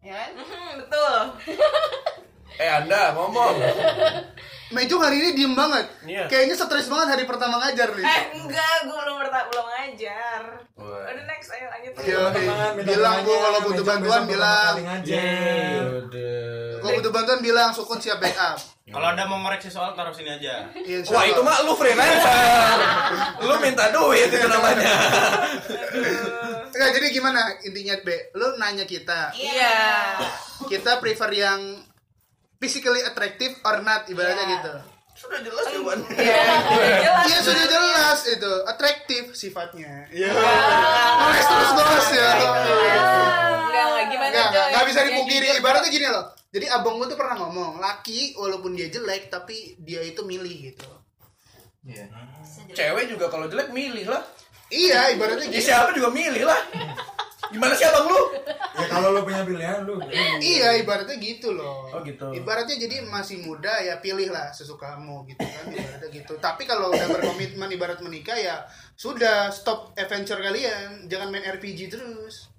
[0.00, 0.30] ya kan?
[0.40, 1.18] Mhm, Betul.
[2.56, 3.54] Eh, Anda ngomong.
[4.74, 5.82] Mejo hari ini diem banget.
[6.06, 6.30] Iya.
[6.30, 8.06] Kayaknya stres banget hari pertama ngajar nih.
[8.06, 10.42] Eh enggak, gue belum berta- belum ngajar.
[10.78, 11.10] Wah.
[11.10, 11.92] Udah next, ayo lanjut.
[11.98, 12.42] Iya, oke.
[12.80, 14.74] bilang bu kalau butuh bantuan bilang.
[15.02, 16.78] Yaudah.
[16.80, 18.62] Kalau butuh bantuan bilang sukun siap backup.
[18.86, 20.70] Kalau anda mau ngoreksi soal taruh sini aja.
[20.72, 21.30] Iya, insya Wah Allah.
[21.30, 22.78] itu mah lu freelancer
[23.40, 24.94] Lu minta duit itu namanya
[26.70, 28.08] Enggak, jadi gimana intinya B?
[28.34, 29.30] Lu nanya kita.
[29.30, 29.78] Iya.
[30.66, 31.60] Kita prefer yang
[32.60, 34.54] physically attractive or not ibaratnya Iya.
[34.54, 34.72] gitu.
[35.16, 37.12] Sudah jelas jawaban Iya.
[37.22, 40.08] Iya sudah jelas itu atraktif sifatnya.
[40.08, 40.28] Iya.
[40.30, 42.30] Ngeles terus bos ya.
[44.02, 45.46] Gimana Nggak, nggak, bisa Yang dipungkiri.
[45.46, 45.60] jujur.
[45.60, 46.24] Ibaratnya gini loh.
[46.50, 50.88] Jadi abang gue tuh pernah ngomong, laki walaupun dia jelek tapi dia itu milih gitu.
[51.80, 52.10] Iya.
[52.70, 54.20] Cewek juga kalau jelek milih lah
[54.68, 55.66] Iya, ibaratnya Ya gitu.
[55.66, 56.60] siapa juga milih lah
[57.50, 58.22] Gimana sih abang lu?
[58.78, 59.98] Ya kalau lu punya pilihan lu.
[60.38, 61.90] Iya, ibaratnya gitu loh.
[61.90, 62.30] Oh, gitu.
[62.30, 66.38] Ibaratnya jadi masih muda ya pilih lah sesukamu gitu kan ibaratnya gitu.
[66.38, 68.62] Tapi kalau udah berkomitmen ibarat menikah ya
[68.94, 72.50] sudah stop adventure kalian, jangan main RPG terus.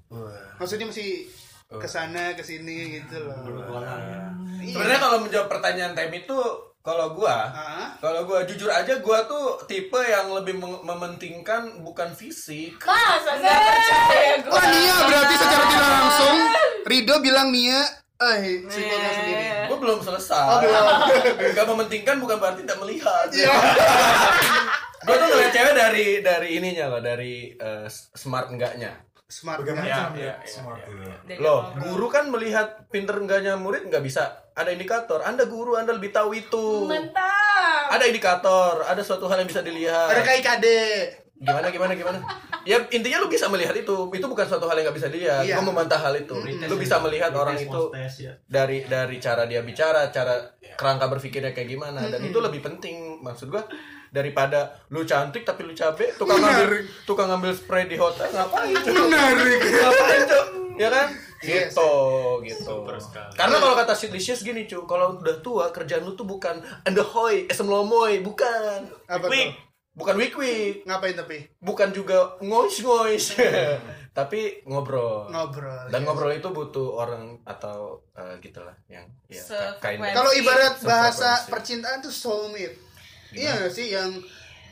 [0.60, 1.28] Maksudnya mesti
[1.72, 3.36] ke sana ke sini gitu loh.
[3.80, 4.76] Iya.
[4.76, 6.38] Sebenarnya kalau menjawab pertanyaan Tem itu
[6.82, 7.94] kalau gua, Hah?
[8.02, 12.82] kalau gua jujur aja gua tuh tipe yang lebih mem- mementingkan bukan fisik.
[12.82, 14.50] Masa Enggak percaya gue.
[14.50, 16.38] Oh Nia berarti secara tidak langsung
[16.82, 17.82] Rido bilang Nia
[18.18, 19.44] eh simpulkan sendiri.
[19.70, 20.46] Gua belum selesai.
[20.46, 20.86] Oh, belum.
[21.54, 23.28] Gak mementingkan bukan berarti tidak melihat.
[23.30, 23.50] Iya.
[25.06, 28.94] Gua tuh ngeliat cewek dari dari ininya loh, dari eh, smart enggaknya.
[29.26, 29.96] Smart Bagaimana kan?
[29.96, 30.92] cara iya, dia smart itu?
[31.24, 34.41] Diajak Loh, guru kan melihat pinter enggaknya murid nggak bisa.
[34.52, 35.24] Ada indikator.
[35.24, 36.86] Anda guru, Anda lebih tahu itu.
[36.88, 37.96] Mantap.
[37.96, 40.12] Ada indikator, ada suatu hal yang bisa dilihat.
[40.12, 40.66] Ada KIKD.
[41.42, 42.20] Gimana gimana gimana?
[42.70, 43.98] Ya intinya lu bisa melihat itu.
[44.14, 45.42] Itu bukan suatu hal yang nggak bisa dilihat.
[45.42, 45.58] Iya.
[45.58, 46.38] Gua membantah hal itu.
[46.70, 47.90] Lu bisa melihat orang itu
[48.46, 50.38] dari dari cara dia bicara, cara
[50.78, 53.66] kerangka berpikirnya kayak gimana dan itu lebih penting maksud gua
[54.12, 58.76] daripada lu cantik tapi lu cabe tukang ngambil tukang ngambil spray di hotel ngapain?
[58.76, 59.60] Menarik.
[59.62, 61.92] ngapain cok ya kan Iya gitu
[62.42, 62.74] gitu
[63.34, 67.66] karena kalau kata Sidlicious gini cu kalau udah tua kerjaan lu tuh bukan andahoy esem
[67.66, 69.50] lomoy bukan Apa Wik.
[69.50, 69.52] tuh?
[69.92, 71.38] bukan wik wik Ngapain tapi?
[71.60, 73.36] bukan juga ngois ngois
[74.18, 75.88] tapi ngobrol Ngobrol.
[75.88, 76.08] dan iya.
[76.08, 79.44] ngobrol itu butuh orang atau eh, gitulah yang ya
[80.14, 82.76] Kalau ibarat bahasa percintaan tuh soulmate.
[83.32, 84.12] Iya gak sih yang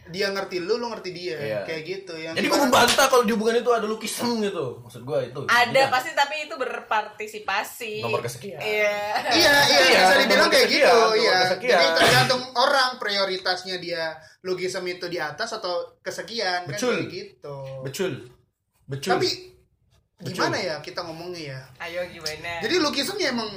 [0.09, 1.37] dia ngerti lu, lu ngerti dia.
[1.37, 1.59] Iya.
[1.63, 5.19] Kayak gitu yang jadi gue membantah kalau di hubungan itu ada lukisem gitu maksud gue
[5.29, 5.87] itu Ada Iya.
[5.87, 7.93] pasti tapi itu berpartisipasi.
[8.01, 8.59] Nomor kesekian.
[8.59, 8.97] Iya.
[9.29, 11.37] Iya, iya, Iya, bisa dibilang kayak kesekian, gitu, iya.
[11.45, 11.71] kesekian.
[11.77, 14.03] Jadi tergantung orang prioritasnya dia
[14.41, 16.93] logisem itu di atas atau kesekian kan Betul.
[16.97, 17.55] kayak gitu.
[17.83, 18.11] betul
[18.83, 19.29] betul Tapi
[20.19, 21.61] gimana ya kita ngomongnya ya?
[21.79, 22.59] Ayo gimana?
[22.59, 23.47] Jadi lukisem ya emang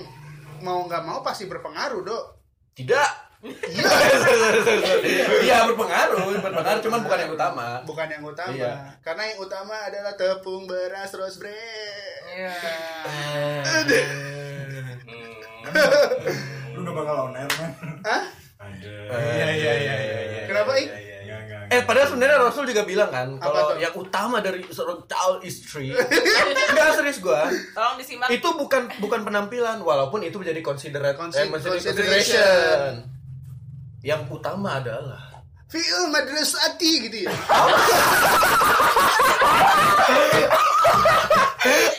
[0.60, 2.24] mau nggak mau pasti berpengaruh, Dok.
[2.72, 3.82] tidak Iya,
[5.42, 8.54] iya berpengaruh berpengaruh cuman bukan yang utama bukan yang utama.
[8.54, 8.72] Iya.
[9.02, 12.22] Karena yang utama adalah tepung beras rose bread.
[12.30, 12.54] Iya.
[16.72, 17.70] Lu udah bakal on air, man.
[18.02, 18.22] Hah?
[18.62, 18.90] Ada.
[19.10, 20.42] Iya, iya, iya, iya, iya.
[20.46, 20.88] Kenapa, Ik?
[21.22, 21.62] Enggak, enggak.
[21.68, 26.94] Eh padahal sebenarnya Rasul juga bilang kan kalau yang utama dari seorang child istri enggak
[26.94, 28.28] serius gua Tolong disimak.
[28.28, 32.90] itu bukan bukan penampilan walaupun itu menjadi considerate Consi- eh, menjadi consideration.
[34.02, 35.30] Yang utama adalah
[35.70, 37.32] Fi'il madrasati gitu ya.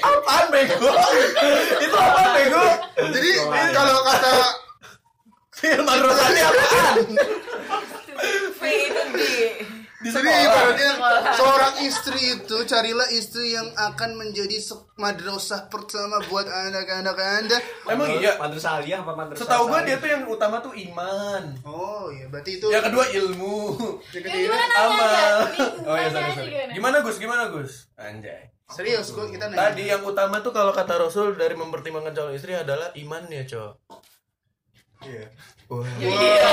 [0.04, 0.92] apaan bego?
[1.82, 2.64] itu apaan bego?
[3.08, 3.30] Jadi
[3.74, 4.32] kalau kata
[5.58, 6.96] Film madrasah apaan?
[8.52, 9.32] V itu di
[10.04, 10.92] Di Jadi ibaratnya
[11.32, 14.60] seorang istri itu carilah istri yang akan menjadi
[15.00, 17.58] madrasah pertama buat anak-anak anda.
[17.88, 18.36] Emang iya.
[18.36, 19.48] Madrasah aliyah apa madrasah?
[19.48, 21.56] Setahu gua dia tuh yang utama tuh iman.
[21.64, 22.68] Oh iya, berarti itu.
[22.68, 23.56] Yang kedua ilmu.
[24.12, 25.36] Yang Ya, nanya Amal.
[25.88, 26.52] Oh iya sorry sorry.
[26.52, 26.72] gimana?
[26.76, 27.18] Gimana Gus?
[27.18, 27.74] Gimana Gus?
[27.96, 28.44] Anjay.
[28.68, 29.72] Serius, kok kita nanya.
[29.72, 33.72] Tadi yang utama tuh kalau kata Rasul dari mempertimbangkan calon istri adalah imannya, Cok.
[35.04, 35.26] Iya.
[35.98, 36.52] Iya.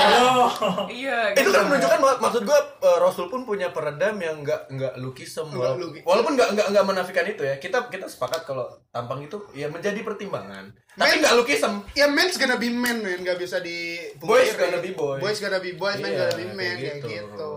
[0.88, 1.18] Iya.
[1.36, 5.44] Itu kan menunjukkan mak- maksud gua eh, Rasul pun punya peredam yang enggak enggak lukisem
[5.44, 7.54] Nggak walaupun, walaupun enggak enggak enggak menafikan itu ya.
[7.56, 10.72] Kita kita sepakat kalau tampang itu ya menjadi pertimbangan.
[10.94, 11.84] Tapi enggak lukisem.
[11.92, 13.20] Ya men's gonna be men, men.
[13.20, 15.20] Gak bisa di Boys gonna be boys.
[15.20, 17.52] Boys gonna be boys, men Iya, gonna be men kayak gitu.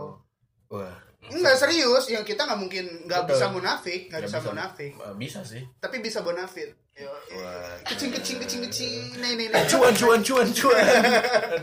[0.69, 1.12] Wah.
[1.31, 4.91] Enggak serius, yang kita nggak mungkin nggak bisa munafik, nggak Nggak bisa munafik.
[5.15, 5.63] Bisa sih.
[5.79, 6.75] Tapi bisa bonafit.
[6.93, 7.09] Yo,
[7.89, 9.01] kecing kecing kecing kecing.
[9.17, 9.65] Nih nih nih.
[9.65, 10.85] Cuan cuan cuan cuan.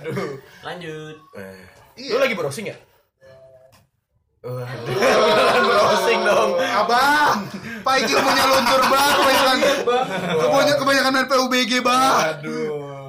[0.02, 0.40] Aduh.
[0.64, 1.16] Lanjut.
[1.38, 2.16] Eh, Iya.
[2.16, 2.76] Lu lagi browsing ya?
[4.40, 6.50] Waduh, beneran browsing dong.
[6.56, 7.38] Abang,
[7.84, 9.56] Pak Iki ilmunya luntur banget kebanyakan.
[10.40, 12.14] Kebanyakan kebanyakan main PUBG bang.
[12.40, 12.99] Aduh.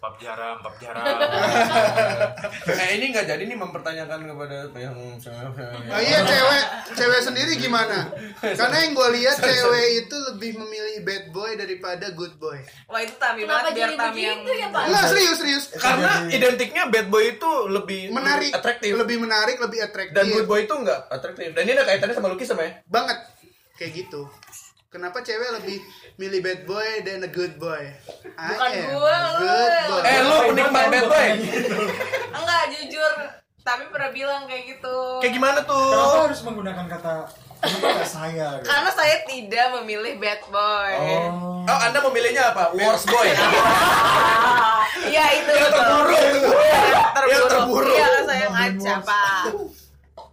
[0.00, 1.04] Pap jaram pap jaram
[2.80, 6.64] eh ini nggak jadi nih mempertanyakan kepada yang Nah, iya cewek
[6.96, 8.08] cewek sendiri gimana?
[8.40, 12.56] Karena yang gue lihat cewek itu lebih memilih bad boy daripada good boy.
[12.88, 14.82] Wah itu Tami Kenapa banget biar jadi Tami yang ya, Pak?
[14.88, 15.64] Enggak serius serius.
[15.76, 20.14] karena identiknya bad boy itu lebih Menarik, atraktif lebih menarik, lebih atraktif.
[20.16, 23.18] dan good boy itu nggak atraktif dan ini ada kaitannya sama Lucky sama ya banget
[23.76, 24.20] kayak gitu.
[24.90, 25.78] Kenapa cewek lebih
[26.18, 27.78] milih bad boy dan a good boy?
[28.34, 29.38] I Bukan a lu.
[29.38, 30.02] good boy.
[30.02, 31.26] eh lu penikmat bad boy
[32.32, 33.12] enggak jujur
[33.60, 37.14] Tami pernah bilang kayak gitu kayak gimana kenapa tuh harus menggunakan kata
[37.60, 38.66] kenapa saya gitu?
[38.66, 43.28] karena saya tidak memilih bad boy oh oh anda memilihnya apa worst boy
[45.06, 45.86] iya itu yang betul.
[45.86, 46.18] terburuk.
[47.22, 47.94] Yang terburuk.
[47.94, 49.42] Iya saya ngaca pak.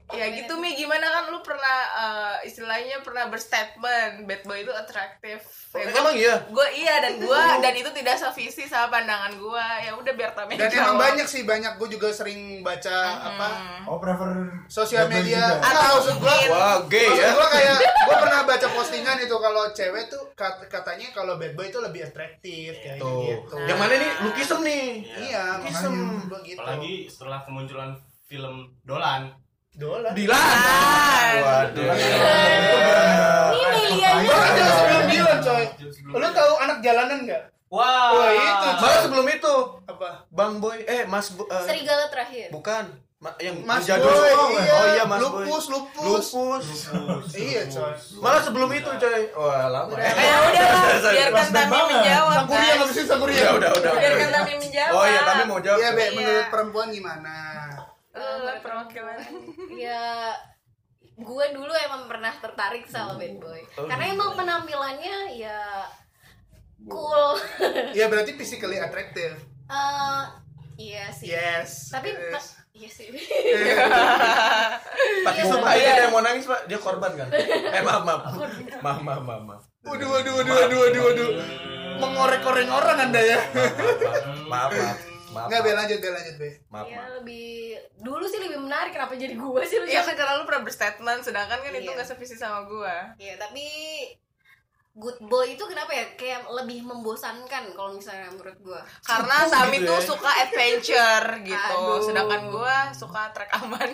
[0.09, 5.43] Ya gitu Mi, gimana kan lu pernah eh, istilahnya pernah berstatement bad boy itu atraktif.
[5.69, 6.35] Ya, gua- Emang iya?
[6.47, 9.67] Gua iya dan gua dan itu tidak sevisi sama pandangan gua.
[9.77, 10.79] Ya udah biar Tami Dan jawab.
[10.81, 13.47] emang banyak sih banyak gue juga sering baca apa
[13.83, 14.31] oh prefer
[14.65, 15.43] sosial media.
[15.53, 15.67] juga?
[15.67, 20.07] Nah, maksud gue wah gay ya gue kayak gue pernah baca postingan itu kalau cewek
[20.07, 23.55] tuh kat- katanya kalau bad boy itu lebih atraktif kayak tuh gitu.
[23.61, 24.87] yang mana nih Lukisem nih
[25.25, 25.91] Iya, Kisem.
[25.91, 26.57] makanya gua gitu.
[26.57, 27.91] apalagi setelah kemunculan
[28.23, 29.27] film Dolan
[29.73, 30.11] Dolar.
[30.11, 30.37] Dilan
[31.37, 32.17] waduh Ini
[33.51, 35.63] Melianya Gua kan jauh sebelum Dilan coy.
[36.13, 37.43] Lu tahu anak jalanan nggak?
[37.67, 40.23] wah Wah, itu, malah sebelum itu Apa?
[40.29, 42.47] Bang Boy eh Mas Bo- eh, serigala terakhir.
[42.47, 44.07] bukan Ma- yang Mas jadul.
[44.07, 44.71] Boy, oh, iya.
[44.71, 46.25] oh iya Mas Boy Lupus, lupus.
[46.87, 47.91] lupus Iya coy.
[48.17, 50.15] malah sebelum itu coy wah lama ya Eh
[50.47, 52.71] udah lah, biarkan Tami menjawab Sangkuria guys.
[52.73, 53.35] nggak bisa sangkuria.
[53.37, 54.31] ya udah udah Biarkan udah.
[54.33, 54.93] Tami menjawab.
[54.93, 56.11] oh iya tapi mau jawab Iya, Be, Iya.
[56.15, 57.35] menurut perempuan gimana?
[58.17, 59.19] Eh, perwakilan.
[59.77, 60.33] Ya
[61.13, 63.61] gue dulu emang pernah tertarik sama bad boy.
[63.75, 64.13] Oh, Karena gitu.
[64.13, 65.85] emang penampilannya ya
[66.85, 67.37] cool.
[67.91, 69.33] Ya berarti physically attractive.
[69.67, 70.21] Eh,
[70.77, 71.29] iya sih.
[71.29, 71.89] Yes.
[71.89, 72.45] Tapi Yes.
[72.71, 73.07] iya sih.
[75.19, 75.71] Pak Iya, Yusuf Pak.
[75.71, 78.21] aja ada yang mau nangis pak dia korban kan eh maaf maaf
[78.79, 81.29] maaf maaf maaf maaf Waduh, waduh, waduh, waduh, waduh, waduh.
[81.97, 83.39] Mengorek-koreng orang anda ya.
[84.45, 84.97] maaf maaf maaf
[85.45, 86.49] Nggak, Be, lanjut, Be, lanjut, Be.
[86.67, 87.47] maaf ya maaf lebih
[87.97, 91.21] dulu sih lebih menarik kenapa jadi gue sih lu Iya kan karena lu pernah berstatement
[91.21, 91.95] sedangkan kan itu Iya.
[91.95, 93.13] nggak sevisi sama gua.
[93.15, 93.65] Iya, tapi
[94.93, 98.79] good boy itu kenapa ya kayak lebih membosankan kalau misalnya menurut gue.
[99.03, 100.07] Karena Tami gitu tuh ya.
[100.09, 102.01] suka adventure gitu, Aduh.
[102.01, 103.89] sedangkan gua suka trek aman.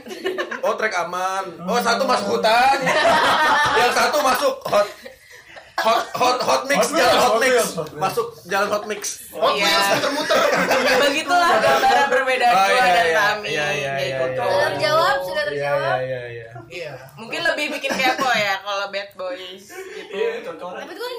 [0.61, 2.77] oh trek aman oh satu masuk hutan
[3.83, 4.87] yang satu masuk hot
[5.75, 7.97] hot hot hot mix Hot jalan Hot mix Hot Wheels.
[7.97, 9.65] masuk jalan hot mix Hot Iya.
[9.65, 10.37] Wheels muter-muter.
[11.03, 13.17] Begitulah gambaran perbedaan Oh, gua iya, dan iya.
[13.19, 13.47] Tami.
[13.47, 14.23] Iya, iya, kayak iya, gitu.
[14.23, 14.45] iya.
[14.45, 15.81] Sudah terjawab, sudah iya terjawab.
[15.83, 16.93] iya iya iya Iya.
[17.15, 20.49] Mungkin lebih bikin kepo ya kalau bad boys gitu.
[20.49, 21.13] Tapi itu kan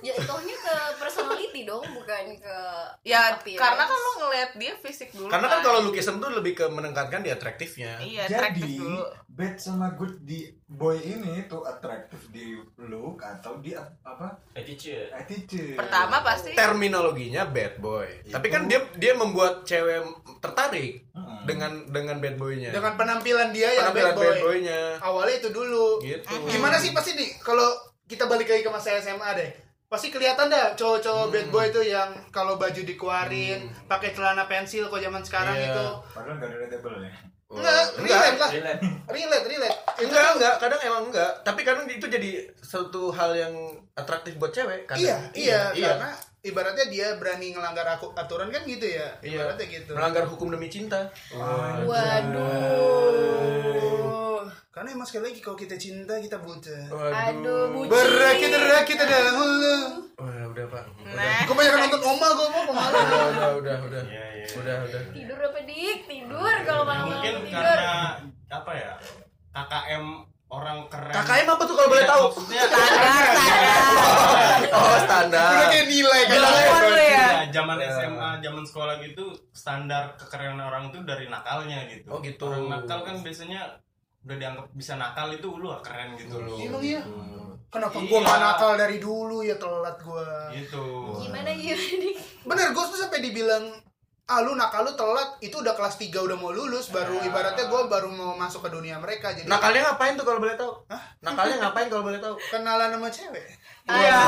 [0.00, 2.56] jatuhnya ke personality dong, bukan ke
[3.02, 3.58] Ya appearance.
[3.58, 5.26] karena kan lo ngeliat dia fisik dulu.
[5.26, 9.02] karena kan kalau Lukisem tuh lebih ke menekankan di atraktifnya iya jadi dulu.
[9.26, 15.76] bad sama good di boy ini tuh atraktif di look atau di apa attitude attitude
[15.76, 18.32] Pertama pasti terminologinya bad boy Itu.
[18.32, 20.00] tapi kan dia dia membuat cewek
[20.38, 21.44] tertarik Mm-mm.
[21.44, 24.24] dengan dengan bad boynya Dengan penampilan dia yang penampilan bad boy.
[24.26, 25.86] bad boynya Awalnya itu dulu.
[26.00, 27.68] gitu Gimana sih pasti nih kalau
[28.04, 29.50] kita balik lagi ke masa SMA deh.
[29.86, 31.32] Pasti kelihatan dah cowok-cowok Hmm.
[31.32, 35.66] bad boy itu yang kalau baju dikeluarin, pakai celana pensil kok zaman sekarang Iya.
[35.68, 35.86] itu.
[36.10, 37.12] padahal gak relatable ya
[37.50, 38.50] Enggak, enggak relate lah.
[39.10, 44.38] relate Relate, enggak enggak kadang emang enggak tapi kadang itu jadi satu hal yang atraktif
[44.38, 45.02] buat cewek kadang.
[45.02, 49.18] Iya, iya, iya karena ibaratnya dia berani ngelanggar aku, aturan kan gitu ya.
[49.20, 49.42] Iya.
[49.42, 49.92] Ibaratnya gitu.
[49.98, 51.10] melanggar hukum demi cinta
[51.84, 53.10] Waduh.
[54.70, 56.70] Karena emang sekali lagi kalau kita cinta kita buta.
[56.94, 57.90] Aduh, bucin.
[57.90, 59.76] Berakit rakit dahulu.
[60.14, 62.94] Wah, udah pak Nah, Gue banyak nonton Oma gue mau pemalu.
[62.94, 64.46] udah udah udah udah Iya, iya.
[64.54, 65.98] udah udah Tidur apa dik?
[66.06, 67.66] Tidur kalau Ya, malam mungkin tidur.
[67.66, 67.98] karena
[68.48, 68.92] apa ya
[69.50, 70.04] KKM
[70.48, 73.00] orang keren KKM apa tuh kalau boleh Iya, tahu standar
[73.34, 74.58] standar.
[74.70, 76.38] oh standar Udah kayak nilai kan.
[76.38, 76.50] Ya.
[77.00, 77.88] Iya, zaman Ya.
[77.90, 82.06] SMA, zaman sekolah gitu standar kekerenan orang itu dari nakalnya gitu.
[82.08, 82.44] Oh, gitu.
[82.44, 83.66] Orang nakal kan biasanya
[84.20, 86.56] udah dianggap bisa nakal itu lu ah, keren gitu loh.
[86.56, 87.00] Emang iya?
[87.70, 88.08] Kenapa Iya.
[88.10, 90.28] gue gak nakal dari dulu ya telat gue.
[90.58, 90.84] Gitu.
[91.22, 92.10] Gimana gimana?
[92.44, 93.64] Bener gue tuh sampai dibilang
[94.26, 97.26] ah lu nakal lu telat itu udah kelas 3 udah mau lulus baru Ya.
[97.26, 100.70] ibaratnya gue baru mau masuk ke dunia mereka jadi nakalnya ngapain tuh kalau boleh tahu
[101.18, 103.42] nakalnya ngapain kalau boleh tahu kenalan sama cewek
[103.92, 104.20] Iya.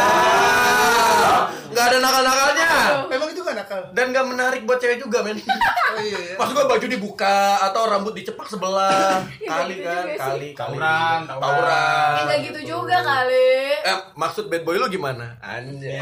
[1.73, 2.69] Nggak ada nakal-nakalnya.
[3.09, 5.37] memang itu gak gimana kal dan nggak menarik buat cewek juga men.
[5.37, 9.21] Oh iya ya maksud gua baju dibuka atau rambut dicepak sebelah.
[9.51, 10.05] Kali gitu kan?
[10.15, 10.77] kali kali.
[10.77, 11.43] Tawuran, tawuran.
[11.43, 12.11] Tawuran.
[12.11, 13.53] Ya nggak gitu juga kali.
[13.83, 15.37] eh maksud bad boy lu gimana?
[15.39, 16.01] Anjay.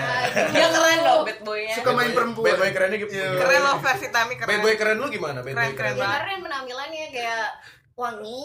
[0.52, 1.20] Dia keren loh.
[1.24, 1.74] bad boynya.
[1.74, 2.46] suka main perempuan.
[2.46, 3.28] Bad boy kerennya gitu Iya.
[3.36, 4.48] Keren loh versi Tami keren.
[4.48, 5.38] bad boy keren lu gimana?
[5.40, 5.94] Bad boy Keren, keren.
[5.98, 7.46] keren penampilannya kayak
[7.94, 8.38] wangi.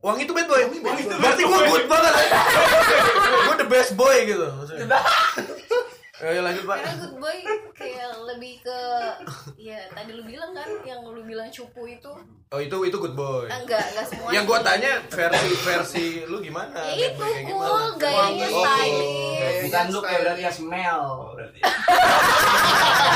[0.00, 0.64] Wangi itu bad boy.
[1.20, 2.12] Berarti gue good banget.
[3.46, 4.48] gue the best boy gitu.
[4.48, 4.96] maksudnya.
[6.20, 6.76] Ayo lanjut pak.
[6.78, 7.38] Karena good boy
[7.72, 8.78] kayak lebih ke
[9.56, 12.12] ya tadi lu bilang kan yang lu bilang cupu itu
[12.50, 13.46] Oh itu itu good boy.
[13.46, 14.28] Ah, enggak enggak semua.
[14.28, 16.76] Yang gue tanya versi versi lu gimana?
[16.92, 19.60] Ya itu kayak cool, gayanya Oh, stylish.
[19.64, 21.00] bukan look ya berarti ya smell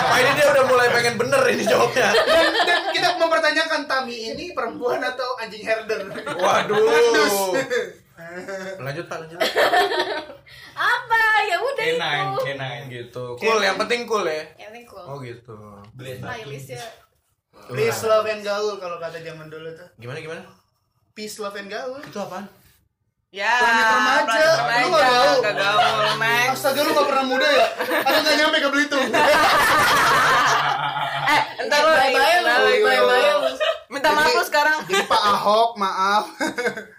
[0.05, 2.09] Wah, ini dia udah mulai pengen bener ini jawabnya.
[2.15, 7.53] dan, dan kita mempertanyakan Tami ini perempuan atau anjing herder Waduh.
[8.77, 9.39] Lanjut pak lanjut.
[10.95, 11.23] Apa?
[11.45, 12.43] Ya udah K9, itu.
[12.45, 13.25] K9 Gitu.
[13.37, 14.43] Cool yang penting cool ya.
[14.57, 15.05] Yang penting cool.
[15.05, 15.57] Oh gitu.
[15.93, 16.85] Stylish ya.
[17.67, 20.43] peace love and gaul kalau kata zaman dulu tuh Gimana gimana?
[21.13, 22.45] peace love and gaul Itu apaan?
[23.31, 23.51] Ya.
[23.57, 24.31] Planet remaja.
[24.61, 25.07] planet Lu nggak remaja.
[25.09, 25.37] gaul?
[25.41, 25.83] Nggak gaul,
[26.17, 26.49] Max.
[26.53, 27.67] astaga lu gak pernah muda ya
[28.01, 29.05] atau gak nyampe ke Belitung
[31.25, 33.34] Eh, entar lu Bye-bye lu, bye-bye.
[34.05, 34.79] Minta maaf lu sekarang.
[34.85, 36.25] jadi Pak Ahok maaf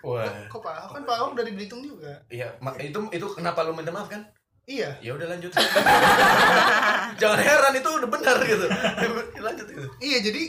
[0.01, 0.25] Wah.
[0.47, 3.71] kok Pak Ahok kan Pak Ahok dari Belitung juga Iya, ma- itu itu kenapa lu
[3.71, 4.25] minta maaf kan?
[4.65, 5.53] iya Ya udah lanjut.
[7.21, 8.65] Jangan heran itu udah benar gitu.
[9.45, 9.87] lanjut gitu.
[9.99, 10.43] Iya jadi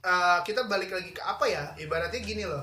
[0.00, 2.62] uh, kita balik lagi ke apa ya ibaratnya gini loh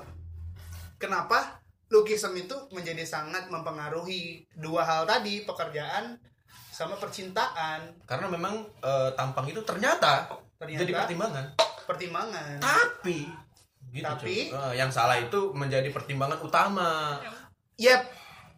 [0.96, 6.16] kenapa lukism itu menjadi sangat mempengaruhi dua hal tadi pekerjaan
[6.72, 8.50] sama percintaan Karena memang
[8.82, 10.26] eh, tampang itu ternyata,
[10.66, 10.80] Ternyata.
[10.80, 11.46] jadi pertimbangan.
[11.84, 13.20] pertimbangan Tapi
[13.92, 14.50] gitu Tapi- cuy.
[14.50, 17.20] Eh, yang salah itu menjadi pertimbangan utama.
[17.76, 18.02] yep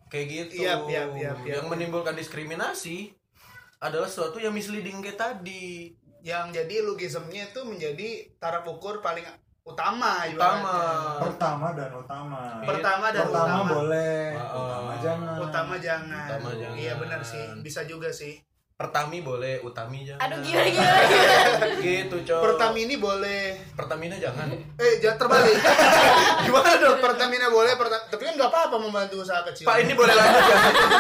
[0.06, 0.64] Kayak gitu.
[0.64, 1.38] Yap, yap, yap, yap.
[1.44, 3.12] yang menimbulkan diskriminasi
[3.78, 5.92] adalah sesuatu yang misleading kayak tadi.
[6.22, 9.22] yang jadi lukismnya itu menjadi taraf ukur paling
[9.64, 10.26] utama Utama.
[10.26, 11.22] ibaratnya.
[11.22, 16.76] pertama dan utama pertama dan pertama utama boleh utama jangan utama jangan Utama jangan.
[16.76, 18.42] iya benar sih bisa juga sih
[18.76, 20.20] Pertami boleh, utami jangan.
[20.28, 21.00] Aduh gimana gimana.
[21.08, 21.68] gimana.
[21.80, 22.42] Gitu, Cok.
[22.44, 24.52] Pertamini boleh Pertamina jangan.
[24.52, 25.56] eh jangan terbalik
[26.44, 27.00] Gimana dong?
[27.00, 30.58] Pertamina boleh Perta- tapi kan nggak apa-apa membantu usaha kecil Pak ini boleh lanjut ya?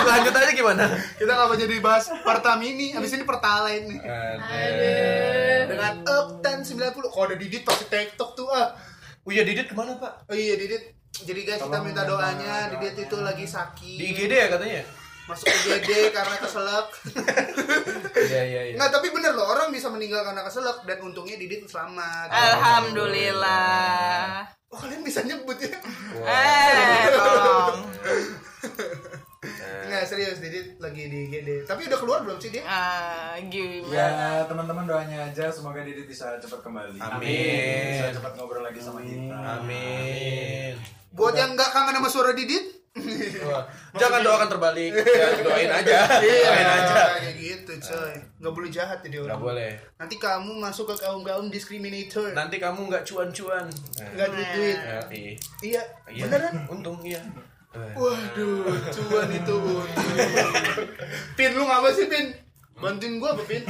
[0.07, 0.83] Lanjut aja gimana?
[1.19, 5.63] kita nggak mau jadi bahas Pertamini abis ini Pertalite nih Aduh.
[5.67, 8.71] dengan Oktan 90 kok ada Didit pasti TikTok tuh ah
[9.19, 10.23] Oh iya Didit ke mana pak?
[10.23, 12.71] oh iya Didit jadi guys kita Tolong minta minta doanya doanya.
[12.71, 14.83] Didit itu lagi sakit Di IGD ya katanya?
[15.25, 16.85] Masuk UGD karena keselak
[18.15, 18.73] Iya iya iya.
[18.75, 24.43] nggak tapi bener loh orang bisa meninggal karena keselak dan untungnya Didit selamat Alhamdulillah.
[24.67, 25.71] oh kalian bisa nyebut ya
[26.15, 27.75] Eh, tolong.
[29.85, 33.91] nggak serius Didit lagi di UGD tapi udah keluar belum sih dia Ah, gimana?
[33.91, 34.07] ya
[34.45, 37.91] teman-teman doanya aja semoga Didit bisa cepat kembali Amin.
[37.91, 40.73] bisa cepat ngobrol lagi sama kita Amin.
[41.11, 44.95] buat yang nggak kangen sama suara Didit Wah, Jangan doakan terbalik.
[44.95, 45.99] Ya, doain aja.
[46.23, 47.03] Doain aja.
[47.17, 49.71] kayak gitu coy nggak boleh jahat jadi orang Nggak boleh.
[49.97, 53.67] nanti kamu masuk ke kaum kaum diskriminator Nanti kamu nggak cuan-cuan.
[53.97, 55.33] nggak duit duit Ya, iya.
[55.61, 56.23] iya Iya.
[56.25, 57.19] beneran Untung iya.
[57.75, 60.15] Waduh cuan itu untung
[61.35, 62.31] pin lu ngapa sih pin
[62.73, 63.63] bantuin gua apa pin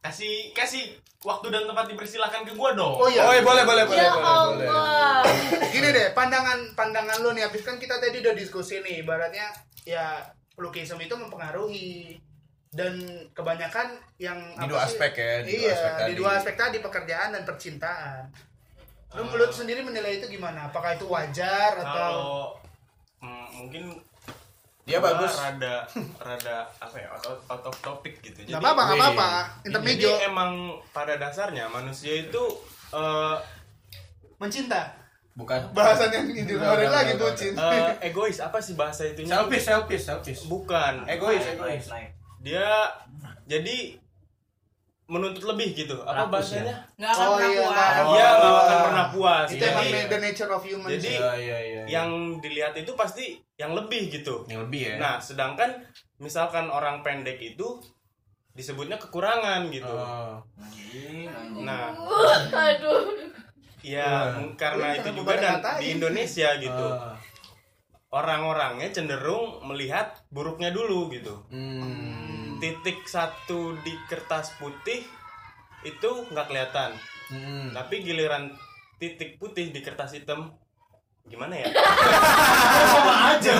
[0.00, 0.84] kasih kasih
[1.20, 4.10] waktu dan tempat dipersilahkan ke gua dong oh iya Oh, iya, boleh boleh boleh Ya
[4.10, 4.24] boleh.
[4.56, 4.68] boleh.
[4.68, 5.20] Allah.
[5.68, 10.24] gini deh pandangan pandangan lu nih habis kan kita tadi udah diskusi nih ibaratnya ya
[10.56, 12.16] lukisme itu mempengaruhi
[12.70, 12.96] dan
[13.30, 14.94] kebanyakan yang Di dua sih?
[14.94, 16.12] aspek ya, di dua iya aspek di tadi.
[16.14, 18.22] dua aspek tadi pekerjaan dan percintaan
[19.10, 22.30] lu lu sendiri menilai itu gimana apakah itu wajar atau kalau
[23.20, 23.84] mm, mungkin
[24.90, 25.32] Dia gua bagus.
[25.32, 25.74] rada
[26.18, 29.02] rada apa ya out, of- out of topic gitu nggak apa-apa nggak Wih.
[29.08, 29.28] apa-apa
[29.62, 30.50] intermedio jadi emang
[30.90, 32.42] pada dasarnya manusia itu
[32.90, 33.36] eh,
[34.36, 34.98] mencinta
[35.30, 35.70] Bukan.
[35.70, 40.04] bahasan yang kemarin nggak, lagi nggak, bucin eh, egois apa sih bahasa itunya Selfish, selfish,
[40.04, 40.40] selfish.
[40.44, 41.86] bukan Egois, egois.
[42.40, 42.66] dia
[43.46, 43.94] jadi
[45.10, 47.70] menuntut lebih gitu apa Rakus bahasanya Nggak akan Oh, pernah iya, puas.
[47.70, 48.38] nggak akan- Iya Oh.
[48.38, 50.02] nggak akan pernah puas itu Iya, emang iya.
[50.06, 51.82] the nature of human Jadi- Iya, iya, iya.
[51.90, 54.94] yang dilihat itu pasti yang lebih gitu yang lebih ya.
[54.96, 55.82] nah sedangkan
[56.16, 57.82] misalkan orang pendek itu
[58.52, 60.38] disebutnya kekurangan gitu Oh.
[61.60, 61.90] nah
[62.70, 63.10] Aduh.
[63.80, 67.16] ya karena itu juga dan di Indonesia gitu Ah.
[68.10, 72.58] Orang-orangnya cenderung melihat buruknya dulu gitu Hmm.
[72.58, 75.06] titik satu di kertas putih
[75.82, 76.90] itu nggak kelihatan
[77.26, 77.70] Hmm.
[77.70, 78.50] tapi giliran
[78.98, 80.50] titik putih di kertas hitam
[81.22, 81.70] gimana ya
[82.90, 83.52] Sama aja.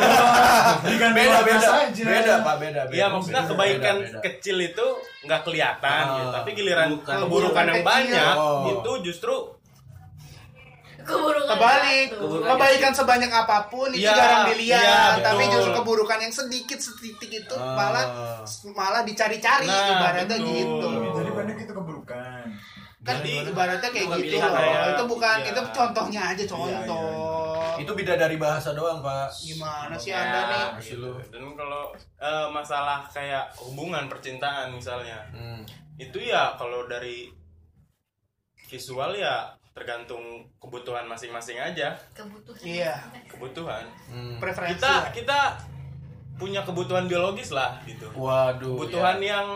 [0.83, 2.03] Beda warna beda saja.
[2.03, 4.21] beda pak beda beda Iya maksudnya Beda, kebaikan beda, beda.
[4.21, 4.87] kecil itu
[5.23, 6.29] nggak kelihatan gitu.
[6.35, 7.17] tapi giliran Bukan.
[7.23, 7.87] keburukan yang Kecil.
[7.87, 8.65] banyak Oh.
[8.67, 9.35] itu justru
[11.11, 12.27] keburukan kebalik satu.
[12.47, 14.83] kebaikan sebanyak apa pun itu Iya, jarang dilihat
[15.13, 17.75] iya, tapi justru keburukan yang sedikit setitik itu Ah.
[17.75, 18.05] malah
[18.71, 20.51] malah dicari-cari Nah, ibaratnya betul.
[20.53, 22.45] gitu Jadi banyak itu keburukan.
[23.01, 25.49] kan ibaratnya kayak gitu pilihan loh kayak- itu bukan iya.
[25.49, 27.09] itu contohnya aja Iya, contoh
[27.75, 30.41] itu beda dari bahasa doang pak gimana sih Ya, anda
[30.77, 31.17] nih lu.
[31.25, 35.65] dan kalau eh, masalah kayak hubungan percintaan misalnya Hmm.
[35.97, 37.33] itu ya kalau dari
[38.67, 41.95] visual ya tergantung kebutuhan masing-masing aja.
[42.13, 42.63] Kebutuhan.
[42.67, 42.95] Iya.
[43.31, 43.85] kebutuhan.
[44.11, 44.37] Hmm.
[44.43, 45.41] preferensi kita kita
[46.41, 48.09] punya kebutuhan biologis lah gitu.
[48.17, 48.81] Waduh.
[48.81, 49.37] Kebutuhan ya.
[49.37, 49.47] yang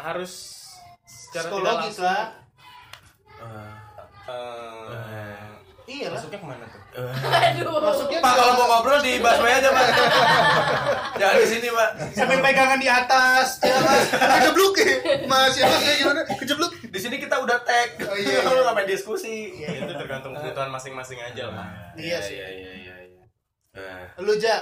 [0.00, 0.64] harus
[1.04, 2.24] secara tidak psikologis langsung lah.
[3.42, 3.74] Ah.
[4.30, 5.42] eh,
[5.90, 6.16] iya lah.
[6.16, 6.82] masuknya ke mana tuh?
[6.92, 9.86] Aduh masuknya Pak kalau mau ngobrol di busway aja pak.
[11.20, 11.90] Jangan di sini pak.
[12.14, 14.74] Sambil pegangan di atas ya mas kejebluk
[15.28, 16.20] mas ya mas ya gimana?
[16.40, 17.96] Kejebluk di sini kita udah tag.
[18.04, 18.62] Oh, iya, lu iya.
[18.68, 19.56] ngapain diskusi.
[19.56, 21.64] Ya, itu tergantung kebutuhan masing-masing aja lah.
[21.96, 22.36] Iya sih.
[22.36, 23.24] iya iya iya iya.
[23.72, 24.04] Eh.
[24.20, 24.60] lu ja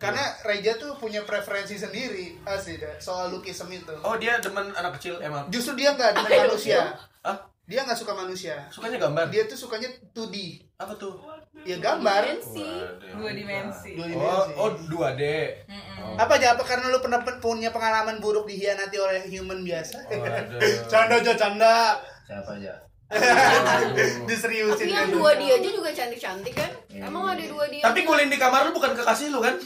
[0.00, 2.40] karena Reja tuh punya preferensi sendiri.
[2.48, 3.92] Asli dah soal lukisem itu.
[4.00, 5.52] Oh dia demen anak kecil emang?
[5.52, 6.96] Justru dia nggak dengan manusia.
[7.20, 7.36] ah
[7.68, 8.56] dia nggak suka manusia.
[8.72, 9.28] Sukanya gambar?
[9.28, 11.20] Dia tuh sukanya 2D apa tuh
[11.64, 12.22] ya gambar.
[12.26, 12.70] Dimensi.
[13.16, 13.90] Dua dimensi.
[13.96, 14.52] Dua oh dimensi.
[14.60, 15.22] oh 2D
[15.96, 16.14] Oh.
[16.14, 20.06] apa aja apa karena lu pernah punya pengalaman buruk dihianati oleh human biasa?
[20.06, 20.60] Waduh.
[20.92, 21.98] canda aja canda.
[22.22, 22.74] Siapa aja?
[24.26, 28.02] diseriusin tapi yang dua dia aja juga cantik cantik kan emang ada dua dia tapi
[28.02, 29.54] gulin di kamar lu bukan kekasih lu kan?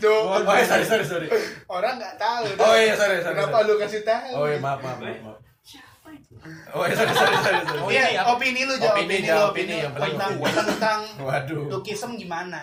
[0.00, 1.28] Tuh, oh iya, sorry sorry sorry.
[1.68, 3.68] Orang nggak tahu oh iya sorry sorry kenapa sorry.
[3.68, 4.32] lu kasih tahu?
[4.32, 5.49] Oh iya maaf maaf maaf, maaf.
[6.72, 7.80] Oh iya sorry sorry sorry, sorry.
[7.80, 10.68] Oh iya, opini lu jawab Opini, opini, jawab lu opini, yang penting tentang opini.
[10.72, 12.62] tentang waduh lukisem gimana?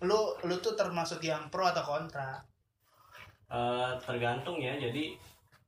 [0.00, 2.40] Lu lu tuh termasuk yang pro atau kontra?
[3.46, 5.14] Eh, tergantung ya jadi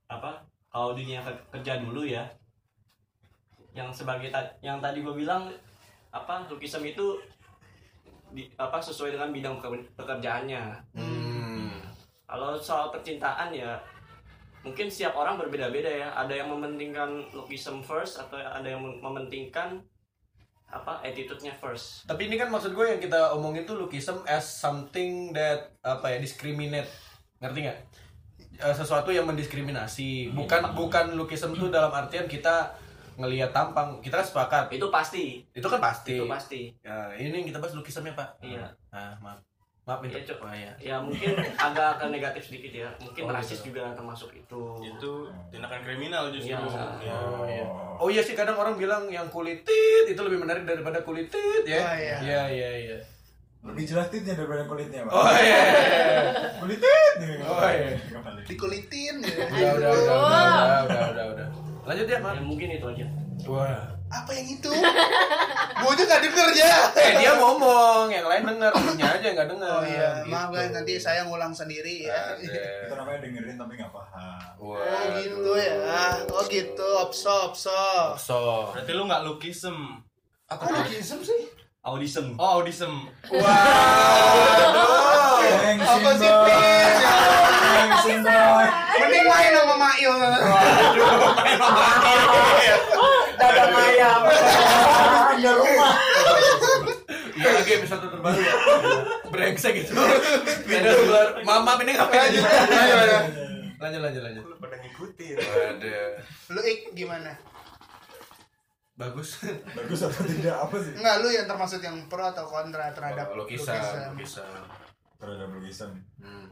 [0.08, 2.26] apa kalau dunia ke- kerja dulu ya
[3.70, 5.46] yang sebagai ta- yang tadi gue bilang
[6.10, 7.20] apa lukisem itu
[8.28, 10.64] di, apa sesuai dengan bidang peker- pekerjaannya
[10.96, 11.76] hmm.
[12.26, 13.78] kalau soal percintaan ya
[14.60, 19.80] mungkin setiap orang berbeda-beda ya ada yang mementingkan lukisem first atau ada yang mem- mementingkan
[20.68, 25.32] apa attitude-nya first Tapi ini kan maksud gue yang kita omongin tuh lukism as something
[25.32, 26.84] that apa ya discriminate,
[27.40, 27.78] ngerti nggak?
[28.58, 30.28] Eh, sesuatu yang mendiskriminasi.
[30.30, 32.76] Bukan bukan lukism tuh dalam artian kita
[33.16, 33.96] ngelihat tampang.
[34.04, 34.64] Kita kan sepakat.
[34.68, 36.20] itu pasti Itu kan pasti.
[36.20, 38.36] itu pasti Ya, ini yang kita bahas lukismnya pak.
[38.44, 39.40] iya Nah, maaf.
[39.88, 40.20] Maaf itu.
[40.20, 40.38] Iya, Cok.
[40.44, 40.72] oh, iya.
[40.76, 43.72] ya mungkin agak ke negatif sedikit ya mungkin Oh, rasis gitu.
[43.72, 45.12] juga termasuk itu itu
[45.48, 46.60] tindakan kriminal justru Iya.
[47.00, 47.16] Ya.
[47.16, 47.64] Oh, iya.
[47.96, 51.64] Oh iya sih kadang orang bilang yang kulit tit itu lebih menarik daripada kulit tit
[51.64, 51.80] ya.
[51.80, 52.16] Oh, iya.
[52.20, 52.98] Iya iya iya.
[53.58, 55.12] Lebih jelas titnya daripada kulitnya, Pak.
[55.16, 55.60] Oh iya.
[56.60, 57.14] Kulit tit.
[57.42, 57.90] Oh, iya.
[58.44, 59.34] Dikulitin ya.
[59.50, 61.46] Udah udah udah udah udah udah udah udah.
[61.88, 62.44] Lanjut ya, ya Mak.
[62.44, 63.06] mungkin itu aja
[63.48, 63.97] Wah.
[64.08, 64.72] Apa yang itu?
[65.78, 66.74] Gua aja nggak denger ya.
[66.96, 69.68] Eh dia ngomong, yang lain denger, temennya aja nggak denger.
[69.70, 70.28] Oh iya, Gitu.
[70.28, 72.34] maaf guys nanti saya ngulang sendiri ya.
[72.34, 74.40] Itu namanya dengerin tapi nggak paham.
[74.58, 74.80] Wah.
[74.80, 75.76] Oh gitu ya.
[76.26, 77.82] Oh gitu, opso opso.
[78.16, 78.72] So.
[78.72, 79.76] berarti lu nggak lukisem
[80.46, 81.42] Apa lukisem sih?
[81.78, 83.46] audism oh audism Waduh.
[85.40, 86.28] Gengsin, Apa sih.
[86.28, 86.92] Pin?
[87.70, 88.66] Gengsin, boy.
[88.98, 90.12] Mending main sama Mail.
[95.38, 95.94] Ada rumah.
[97.38, 98.54] Iya lagi episode terbaru ya.
[99.30, 99.94] Brengsek gitu.
[100.66, 101.26] Pindah sebelah.
[101.46, 102.40] Mama ini ngapain aja?
[102.66, 103.18] Ayo, ayo.
[103.78, 104.42] Lanjut lanjut lanjut.
[104.42, 106.10] lu pada ngikutin Waduh.
[106.50, 107.38] Lu Ik gimana?
[108.98, 109.38] Bagus.
[109.78, 110.98] Bagus atau tidak apa sih?
[110.98, 114.66] Enggak, lu yang termasuk yang pro atau kontra terhadap lukisan, lukisan.
[115.22, 115.94] Terhadap lukisan.
[116.18, 116.50] Hmm.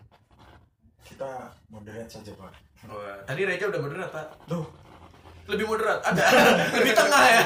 [1.02, 2.54] Kita moderate saja, Pak.
[2.86, 4.46] Wah, tadi Reja udah moderat, Pak.
[4.46, 4.62] Tuh,
[5.46, 5.98] Lebih moderat.
[6.02, 6.24] Ada.
[6.74, 7.44] Lebih tengah ya.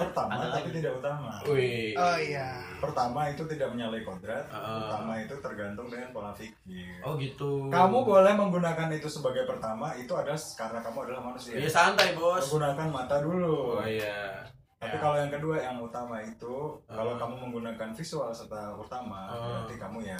[0.00, 1.32] pertama tapi tidak utama.
[1.44, 1.92] Wih.
[1.92, 2.56] Oh iya.
[2.80, 4.48] Pertama itu tidak menyalahi kodrat.
[4.48, 4.80] Ah.
[4.80, 7.04] Pertama itu tergantung dengan pola pikir.
[7.04, 7.68] Oh gitu.
[7.68, 11.52] Kamu boleh menggunakan itu sebagai pertama itu adalah karena kamu adalah manusia.
[11.52, 12.48] Iya santai, Bos.
[12.48, 13.76] Menggunakan mata dulu.
[13.76, 14.40] Oh iya.
[14.80, 15.00] Tapi Ya.
[15.04, 16.56] kalau yang kedua yang utama itu
[16.88, 17.18] kalau Ah.
[17.20, 19.36] kamu menggunakan visual serta utama Ah.
[19.36, 20.16] berarti kamu ya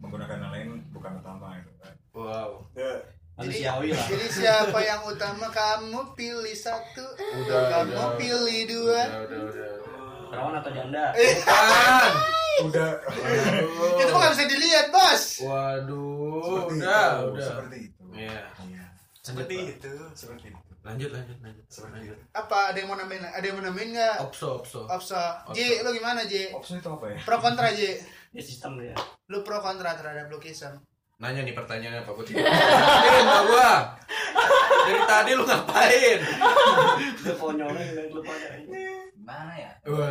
[0.00, 1.94] menggunakan yang lain bukan utama itu kan.
[2.12, 2.64] Wow.
[2.72, 2.92] Ya,
[3.40, 7.04] lah Jadi siapa yang utama kamu pilih satu,
[7.38, 8.16] Udah, kamu udah.
[8.16, 9.00] pilih dua.
[9.02, 9.70] Udah, udah, udah.
[10.28, 12.10] perawan atau janda Bukan.
[12.62, 12.90] udah
[13.96, 15.22] Itu mah nggak bisa dilihat, bos.
[15.40, 16.68] Waduh.
[16.68, 17.46] seperti Udah, itu, udah.
[17.46, 18.02] seperti itu.
[18.12, 18.40] Iya.
[18.62, 18.84] Iya.
[19.20, 20.60] seperti itu Seperti itu.
[20.80, 21.64] Lanjut lanjut lanjut.
[21.92, 22.16] lanjut.
[22.32, 23.20] Apa ada yang mau nambahin?
[23.22, 24.16] Ada yang mau nambahin nggak?
[24.22, 24.80] Opso opso.
[24.86, 25.44] Opsa.
[25.52, 26.52] J, lu gimana J?
[26.52, 27.18] Opsi itu apa ya?
[27.20, 28.00] Pro kontra J.
[28.30, 28.96] Ya sistem ya.
[29.26, 30.80] Lu pro kontra terhadap lukism.
[31.20, 32.48] Nanya nih pertanyaannya apa gue tidak.
[32.48, 33.72] Ngapain sama gua?
[34.88, 36.18] Dari tadi lu ngapain?
[37.36, 38.04] Konyolnya ya.
[39.12, 39.70] Gimana ya?
[39.84, 40.08] Udah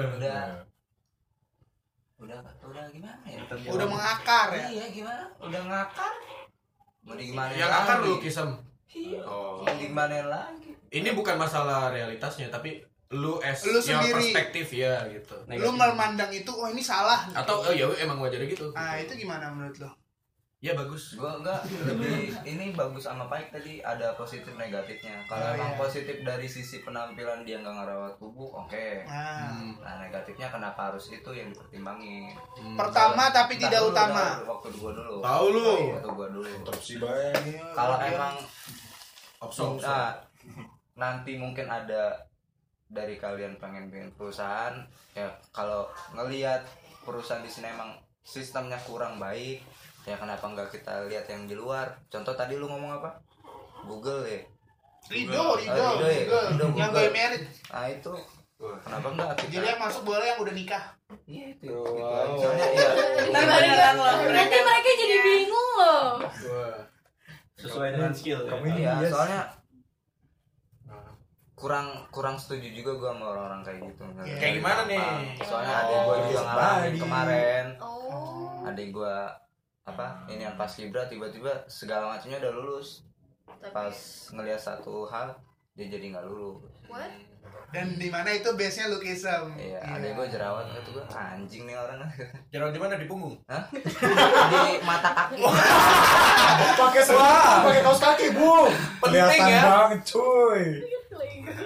[2.20, 3.42] udah udah gimana ya?
[3.74, 4.66] Udah mengakar ya.
[4.70, 5.24] Iya gimana?
[5.42, 6.14] Udah ngakar.
[7.02, 8.50] Mau di gimana Yang akar lu kisem.
[8.94, 9.22] Iya.
[9.26, 9.66] Oh.
[9.66, 10.78] Mau di gimana lagi?
[10.94, 14.30] Ini bukan masalah realitasnya tapi lu as Lu yang sendiri.
[14.30, 15.34] perspektif ya gitu.
[15.58, 17.26] Lu memandang itu, oh ini salah.
[17.34, 18.70] Atau oh ya emang wajar gitu.
[18.78, 19.90] Ah, itu gimana menurut lu?
[20.60, 21.16] Ya bagus.
[21.16, 25.24] Gua enggak lebih ini bagus sama baik tadi ada positif negatifnya.
[25.24, 25.80] Oh, Kalau emang iya.
[25.80, 28.88] positif dari sisi penampilan dia nggak ngerawat tubuh, oke.
[29.08, 32.36] Nah, Nah negatifnya kenapa harus itu yang dipertimbangin?
[32.60, 32.76] Hmm.
[32.76, 34.20] pertama tapi Ntar tidak dulu, utama.
[34.20, 35.16] ntar Waktu gua dulu.
[35.24, 35.72] Tahu lu.
[35.96, 36.50] Waktu gua dulu.
[36.52, 37.56] Interupsi baik.
[37.72, 38.36] Kalau emang
[39.40, 39.80] opso.
[39.80, 40.12] nah,
[41.00, 42.20] nanti mungkin ada
[42.92, 44.74] dari kalian pengen bikin perusahaan
[45.14, 45.86] ya kalau
[46.18, 46.66] ngelihat
[47.06, 47.94] perusahaan di sini emang
[48.26, 49.62] sistemnya kurang baik
[50.04, 53.20] ya kenapa nggak kita lihat yang di luar contoh tadi lu ngomong apa
[53.84, 54.42] Google ya
[55.06, 56.20] Rido, Rido, Oh, Rido ya?
[56.20, 56.38] Rido.
[56.50, 56.92] Rido, Yang Google.
[56.92, 57.42] gue merit.
[57.70, 58.14] nah itu
[58.84, 60.84] kenapa nggak kita Jadi yang masuk boleh yang udah nikah.
[61.26, 62.36] iya itu, itu Wow.
[62.36, 62.38] aja.
[62.38, 62.90] soalnya ya
[64.30, 64.90] nanti mereka.
[64.94, 66.80] jadi bingung loh Wah.
[67.56, 68.50] Sesuai dengan skill ya.
[68.50, 69.12] Kamu ini iya yes.
[69.12, 69.42] soalnya
[71.54, 74.04] kurang kurang setuju juga gua sama orang-orang kayak gitu
[74.40, 75.04] Kayak gimana nih?
[75.44, 79.28] soalnya ada gua juga ngalamin kemarin oh adik gua
[79.90, 83.04] apa ini yang pas kibra tiba-tiba segala macamnya udah lulus
[83.74, 85.34] pas tapi ngelihat satu hal
[85.74, 87.10] dia jadi nggak lulus what
[87.70, 89.54] Dan di mana itu base-nya lukism.
[89.58, 92.02] iya adik gua jerawat itu gua anjing nih orang
[92.50, 93.38] Jerawat di mana di punggung?
[93.46, 93.62] Hah?
[94.54, 95.38] di mata kaki
[96.82, 98.74] Pakai selama, pakai kaos kaki, Bu.
[99.06, 99.62] Penting Kelihatan ya.
[99.62, 100.66] banget, cuy.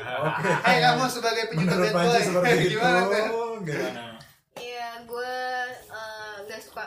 [0.03, 0.49] Oke.
[0.67, 2.19] Hei kamu sebagai penyuka bad boy,
[2.71, 3.51] gimana tuh?
[3.63, 4.03] Gimana?
[4.59, 5.35] Iya, gue
[5.87, 6.83] uh, gak suka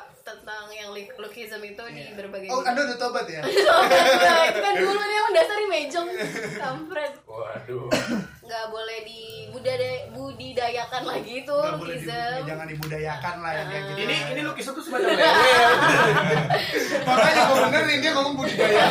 [0.46, 3.42] tentang yang lukism itu di berbagai Oh, Anda udah tobat ya?
[3.42, 3.50] Nah,
[4.46, 6.08] itu kan dulu nih emang dasar mejong
[6.54, 7.90] kampret Waduh.
[8.40, 13.98] nggak boleh dibudaya budidayakan lagi itu Nggak dibu- lukism jangan dibudayakan lah yang kayak gitu.
[14.00, 15.26] Ini ini lukisan tuh semacam lewe.
[17.02, 18.84] Makanya gue benerin dia ngomong budidaya.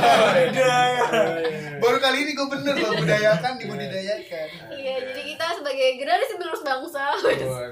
[1.80, 4.48] Baru kali ini gue bener loh budayakan dibudidayakan.
[4.76, 7.64] iya jadi kita sebagai generasi penerus bangsa Waduh.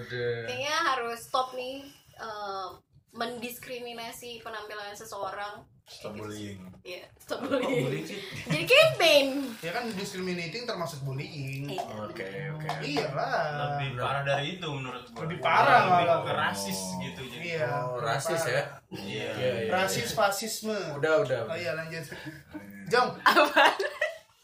[0.48, 1.84] kayaknya harus stop nih
[2.16, 2.72] uh,
[3.14, 6.64] mendiskriminasi penampilan seseorang Stop bullying.
[6.80, 7.84] Iya, stop bullying.
[7.84, 8.16] Bullying sih.
[8.56, 9.28] Jadi campaign.
[9.60, 11.68] Ya kan discriminating termasuk bullying.
[11.68, 11.84] Iya.
[12.08, 12.24] Oke
[12.56, 12.68] oke.
[12.80, 13.76] Iyalah.
[13.76, 16.20] lebih parah dari itu menurut gua Lebih parah lebih malah.
[16.24, 17.68] ke rasis gitu jadi Iya.
[17.84, 18.64] Oh, rasis ya.
[18.96, 19.72] iya Iya, iya.
[19.76, 20.80] Rasis fasisme.
[20.96, 21.52] Udah udah.
[21.52, 22.08] Oh iya lanjut.
[22.92, 23.10] Jong.
[23.20, 23.64] Apa?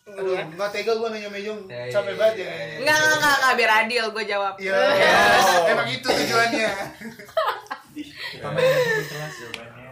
[0.09, 1.69] Aduh, nggak tega gue nanya Mejong.
[1.71, 2.51] Ya, iya, Capek iya, banget iya, ya.
[2.51, 2.77] iya.
[2.83, 4.53] Enggak, enggak, enggak, enggak, biar adil gue jawab.
[4.59, 4.75] Iya.
[5.71, 6.69] Emang itu tujuannya.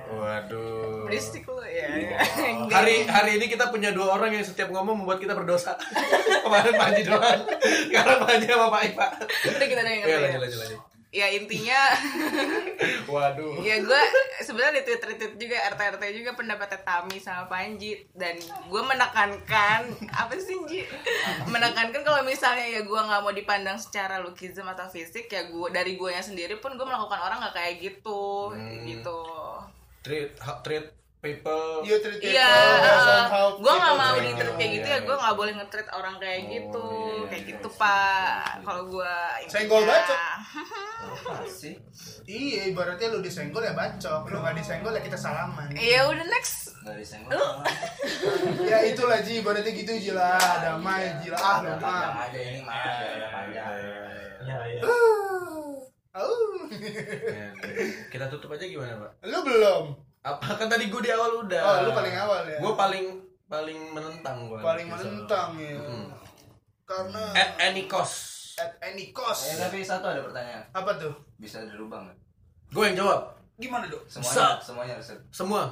[0.08, 1.04] Waduh.
[1.04, 1.88] Berisik lu ya.
[2.00, 2.18] ya.
[2.72, 5.76] Hari hari ini kita punya dua orang yang setiap ngomong membuat kita berdosa.
[6.48, 7.44] Kemarin Panji doang.
[7.92, 9.08] Sekarang Panji sama Pak Ipa.
[9.52, 10.20] Udah kita dengerin Iya ya.
[10.24, 10.80] lanjut lanjut lanjut.
[11.10, 11.80] Ya intinya
[13.08, 13.60] Waduh.
[13.60, 14.02] ya gue
[14.40, 19.82] sebenarnya di tweet retweet juga RT RT juga pendapatnya Tami sama Panji dan gue menekankan
[20.10, 20.84] apa sih Ji
[21.46, 25.96] menekankan kalau misalnya ya gue nggak mau dipandang secara lukism atau fisik ya gue dari
[25.96, 28.84] gue yang sendiri pun gue melakukan orang nggak kayak gitu Hmm.
[28.84, 29.20] gitu
[30.02, 31.82] Treat treat people.
[31.82, 34.88] You treat people Iya, based on how gue nggak people mau di treat kayak gitu
[34.88, 35.22] iya, ya gue iya.
[35.22, 37.80] nggak boleh nge-treat orang kayak Oh, gitu, iya, kayak iya, gitu iya.
[37.80, 38.46] pak.
[38.62, 39.14] Kalau gue
[39.48, 40.20] Senggol bacok.
[40.98, 41.76] Apa sih
[42.24, 45.68] Iya, ibaratnya lu disenggol ya bacok, lu nggak disenggol ya kita salaman.
[45.74, 46.76] Ya udah next.
[46.78, 47.44] nggak disenggol
[48.72, 52.24] Ya itulah Ji, ibaratnya gitu Ji lah, damai Ji lah, ah lu mah.
[52.24, 53.76] aja ini mah biar ada panjang
[54.40, 54.82] Iya, iya.
[56.14, 56.32] Au.
[56.72, 57.48] Ya,
[58.08, 59.12] Kita tutup aja gimana Pak?
[59.24, 59.84] Lu belum?
[60.28, 61.62] Apa kan tadi gue di awal udah.
[61.62, 62.60] Oh, lu paling awal ya.
[62.60, 63.06] Gue paling
[63.48, 64.60] paling menentang gue.
[64.60, 65.78] paling menentang ya.
[65.78, 66.08] Hmm.
[66.84, 68.36] Karena At any cost.
[68.58, 69.54] at any eh cost.
[69.56, 71.14] tapi satu ada pertanyaan Apa tuh?
[71.38, 72.18] bisa dirubah nggak
[72.70, 73.22] Gue yang jawab.
[73.56, 74.02] Gimana dong?
[74.06, 75.64] semuanya semuanya harus Semua.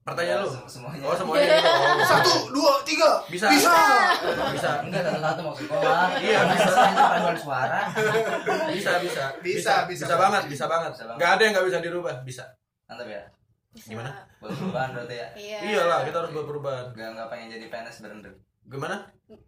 [0.00, 0.50] Pertanyaan Ya, lu.
[0.50, 1.02] sem- semuanya.
[1.02, 1.44] Oh semuanya.
[1.46, 1.70] gitu.
[1.80, 2.02] Oh.
[2.02, 3.10] Satu, dua, tiga.
[3.26, 3.46] Bisa.
[3.48, 3.72] Bisa.
[4.50, 4.70] Bisa.
[4.82, 6.72] enggak satu-satu maksud gua lah Iya, bisa.
[6.88, 7.80] bisa paduan suara
[8.70, 9.24] Bisa, bisa.
[9.38, 10.04] Bisa, bisa.
[10.06, 10.90] Bisa banget, bisa banget.
[10.92, 11.18] Bisa banget.
[11.18, 12.44] Gak ada yang gak bisa dirubah, bisa.
[12.84, 13.22] mantap ya
[13.70, 14.10] Gimana?
[14.42, 15.58] buat perubahan berarti ya Iya.
[15.62, 16.84] Iyalah, kita harus buat perubahan.
[16.90, 18.30] nggak nggak pengen jadi PNS berhenti
[18.70, 18.96] Gimana?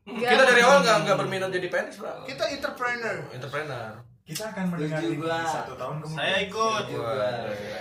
[0.07, 0.31] Nggak.
[0.35, 2.14] Kita dari awal gak, nggak berminat jadi PNS, Pak.
[2.27, 3.16] Kita entrepreneur.
[3.31, 3.91] Entrepreneur.
[4.23, 5.18] Kita akan mendengar ini
[5.51, 6.18] satu tahun kemudian.
[6.23, 7.27] saya ikut juga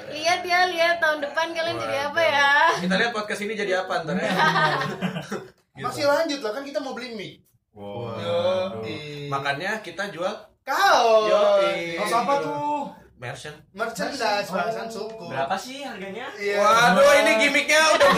[0.10, 2.50] Lihat ya, lihat tahun depan kalian jadi apa ya?
[2.82, 4.26] Kita lihat podcast ini jadi apa ntar ya.
[5.78, 5.86] gitu.
[5.86, 7.34] Masih lanjut lah kan kita mau beli mic.
[7.78, 8.18] Wow.
[8.18, 9.30] Yoi.
[9.30, 10.34] Makanya kita jual
[10.66, 11.30] Kaos.
[11.30, 12.02] Yoi.
[12.02, 12.84] Kaos apa tuh?
[13.22, 13.54] Merchant.
[13.72, 15.30] Merchandise bahasan suku.
[15.30, 16.26] Berapa sih harganya?
[16.34, 16.58] Iya.
[16.58, 18.10] Waduh, ini gimmicknya udah.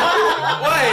[0.64, 0.88] Woi.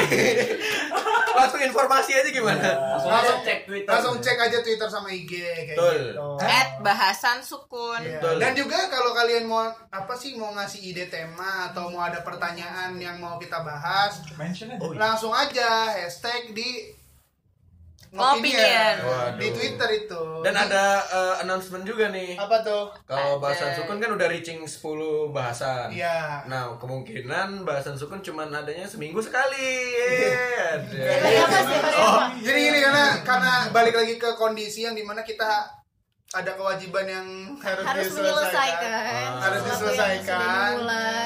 [1.36, 2.60] Langsung informasi aja gimana?
[2.60, 3.88] Langsung Langsung- aja cek Twitter.
[3.88, 5.96] Langsung cek aja Twitter sama IG kayak Betul.
[6.12, 6.28] gitu.
[6.42, 8.02] At bahasan sukun.
[8.04, 8.20] Iya.
[8.20, 8.36] Betul.
[8.44, 12.92] Dan juga kalau kalian mau apa sih mau ngasih ide tema atau mau ada pertanyaan
[12.96, 14.84] yang mau kita bahas, Mention aja.
[14.94, 16.92] langsung aja hashtag di
[18.14, 18.96] Ngopinian.
[19.02, 19.40] Waduh.
[19.40, 20.22] di Twitter itu.
[20.44, 22.38] Dan ada eh, announcement juga nih.
[22.38, 22.92] apa tuh?
[23.08, 25.90] Kalau bahasan sukun kan udah reaching 10 bahasan.
[25.90, 26.46] Iya.
[26.46, 29.74] Nah, kemungkinan bahasan sukun cuma adanya seminggu sekali.
[29.96, 31.80] Apa sih?
[31.86, 35.85] Dari Oh, jadi gini karena karena balik lagi ke kondisi yang di mana kita
[36.36, 38.20] ada kewajiban yang harus, Harus diselesaikan.
[38.20, 39.30] menyelesaikan.
[39.38, 40.74] harus sesuatu yang diselesaikan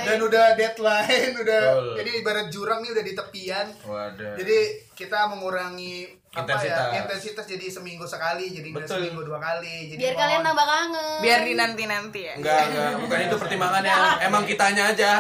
[0.06, 1.94] dan udah deadline udah Betul.
[1.98, 4.34] jadi ibarat jurang nih udah di tepian Waduh.
[4.36, 4.58] jadi
[4.94, 5.94] kita mengurangi
[6.30, 6.78] apa Intensitas.
[6.86, 9.02] ya intensitas jadi seminggu sekali jadi Betul.
[9.02, 11.18] seminggu dua kali jadi Biar mohon- kalian tambah kangen.
[11.20, 12.34] Biar di nanti-nanti ya.
[12.36, 13.96] Enggak, enggak, bukan itu pertimbangannya.
[14.22, 15.12] Emang kitanya aja.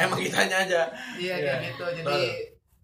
[0.00, 0.80] Emang kitanya aja.
[1.14, 1.52] iya Iya.
[1.52, 2.20] kayak gitu jadi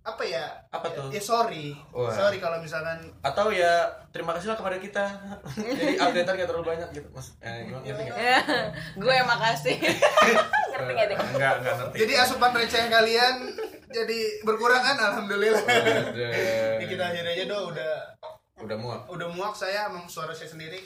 [0.01, 1.09] apa ya Apa tuh?
[1.09, 2.09] ya sorry Wah.
[2.09, 5.05] sorry kalau misalkan Atau ya terima kasihlah kepada kita.
[5.79, 7.37] Jadi updatean gak terlalu banyak gitu, Mas.
[7.39, 8.17] Eh, gimana ngerti nggak?
[8.17, 8.39] Ya,
[8.97, 9.77] gue makasih.
[10.73, 11.17] Ngerti gak deh?
[11.31, 11.97] Enggak, enggak ngerti.
[11.99, 13.35] jadi asupan receh kalian
[13.91, 15.67] jadi berkurang kan alhamdulillah
[16.79, 17.95] ini kita akhir aja dong udah
[18.61, 19.01] Udah muak.
[19.09, 20.77] udah muak saya sama suara saya sendiri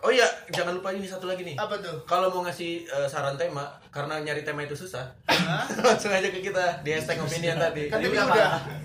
[0.00, 1.54] Oh iya, jangan lupa ini satu lagi nih.
[1.54, 5.62] apa tuh Kalau mau ngasih eh, saran tema, karena nyari tema itu susah, Hah?
[5.86, 7.86] langsung aja ke kita di hashtag opinion tadi.
[7.86, 8.26] kan tadi udah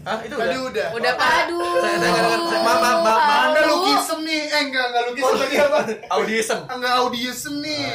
[0.04, 0.88] Hah, itu tadi udah.
[0.92, 1.14] udah.
[1.16, 1.74] Aduh.
[1.76, 2.56] Saya saya nggak ngerti.
[2.56, 5.80] Maaf, maaf, maaf, anda lugisem nih eh enggak enggak lugisem tadi apa
[6.12, 6.60] Audism.
[6.68, 7.86] enggak audiisem nih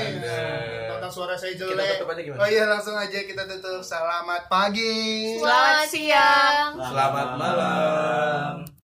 [0.90, 2.38] tentang suara saya Kita jelek tutup aja gimana?
[2.38, 6.70] oh iya langsung aja kita tutup selamat pagi Selamat siang.
[6.76, 8.70] Selamat malam.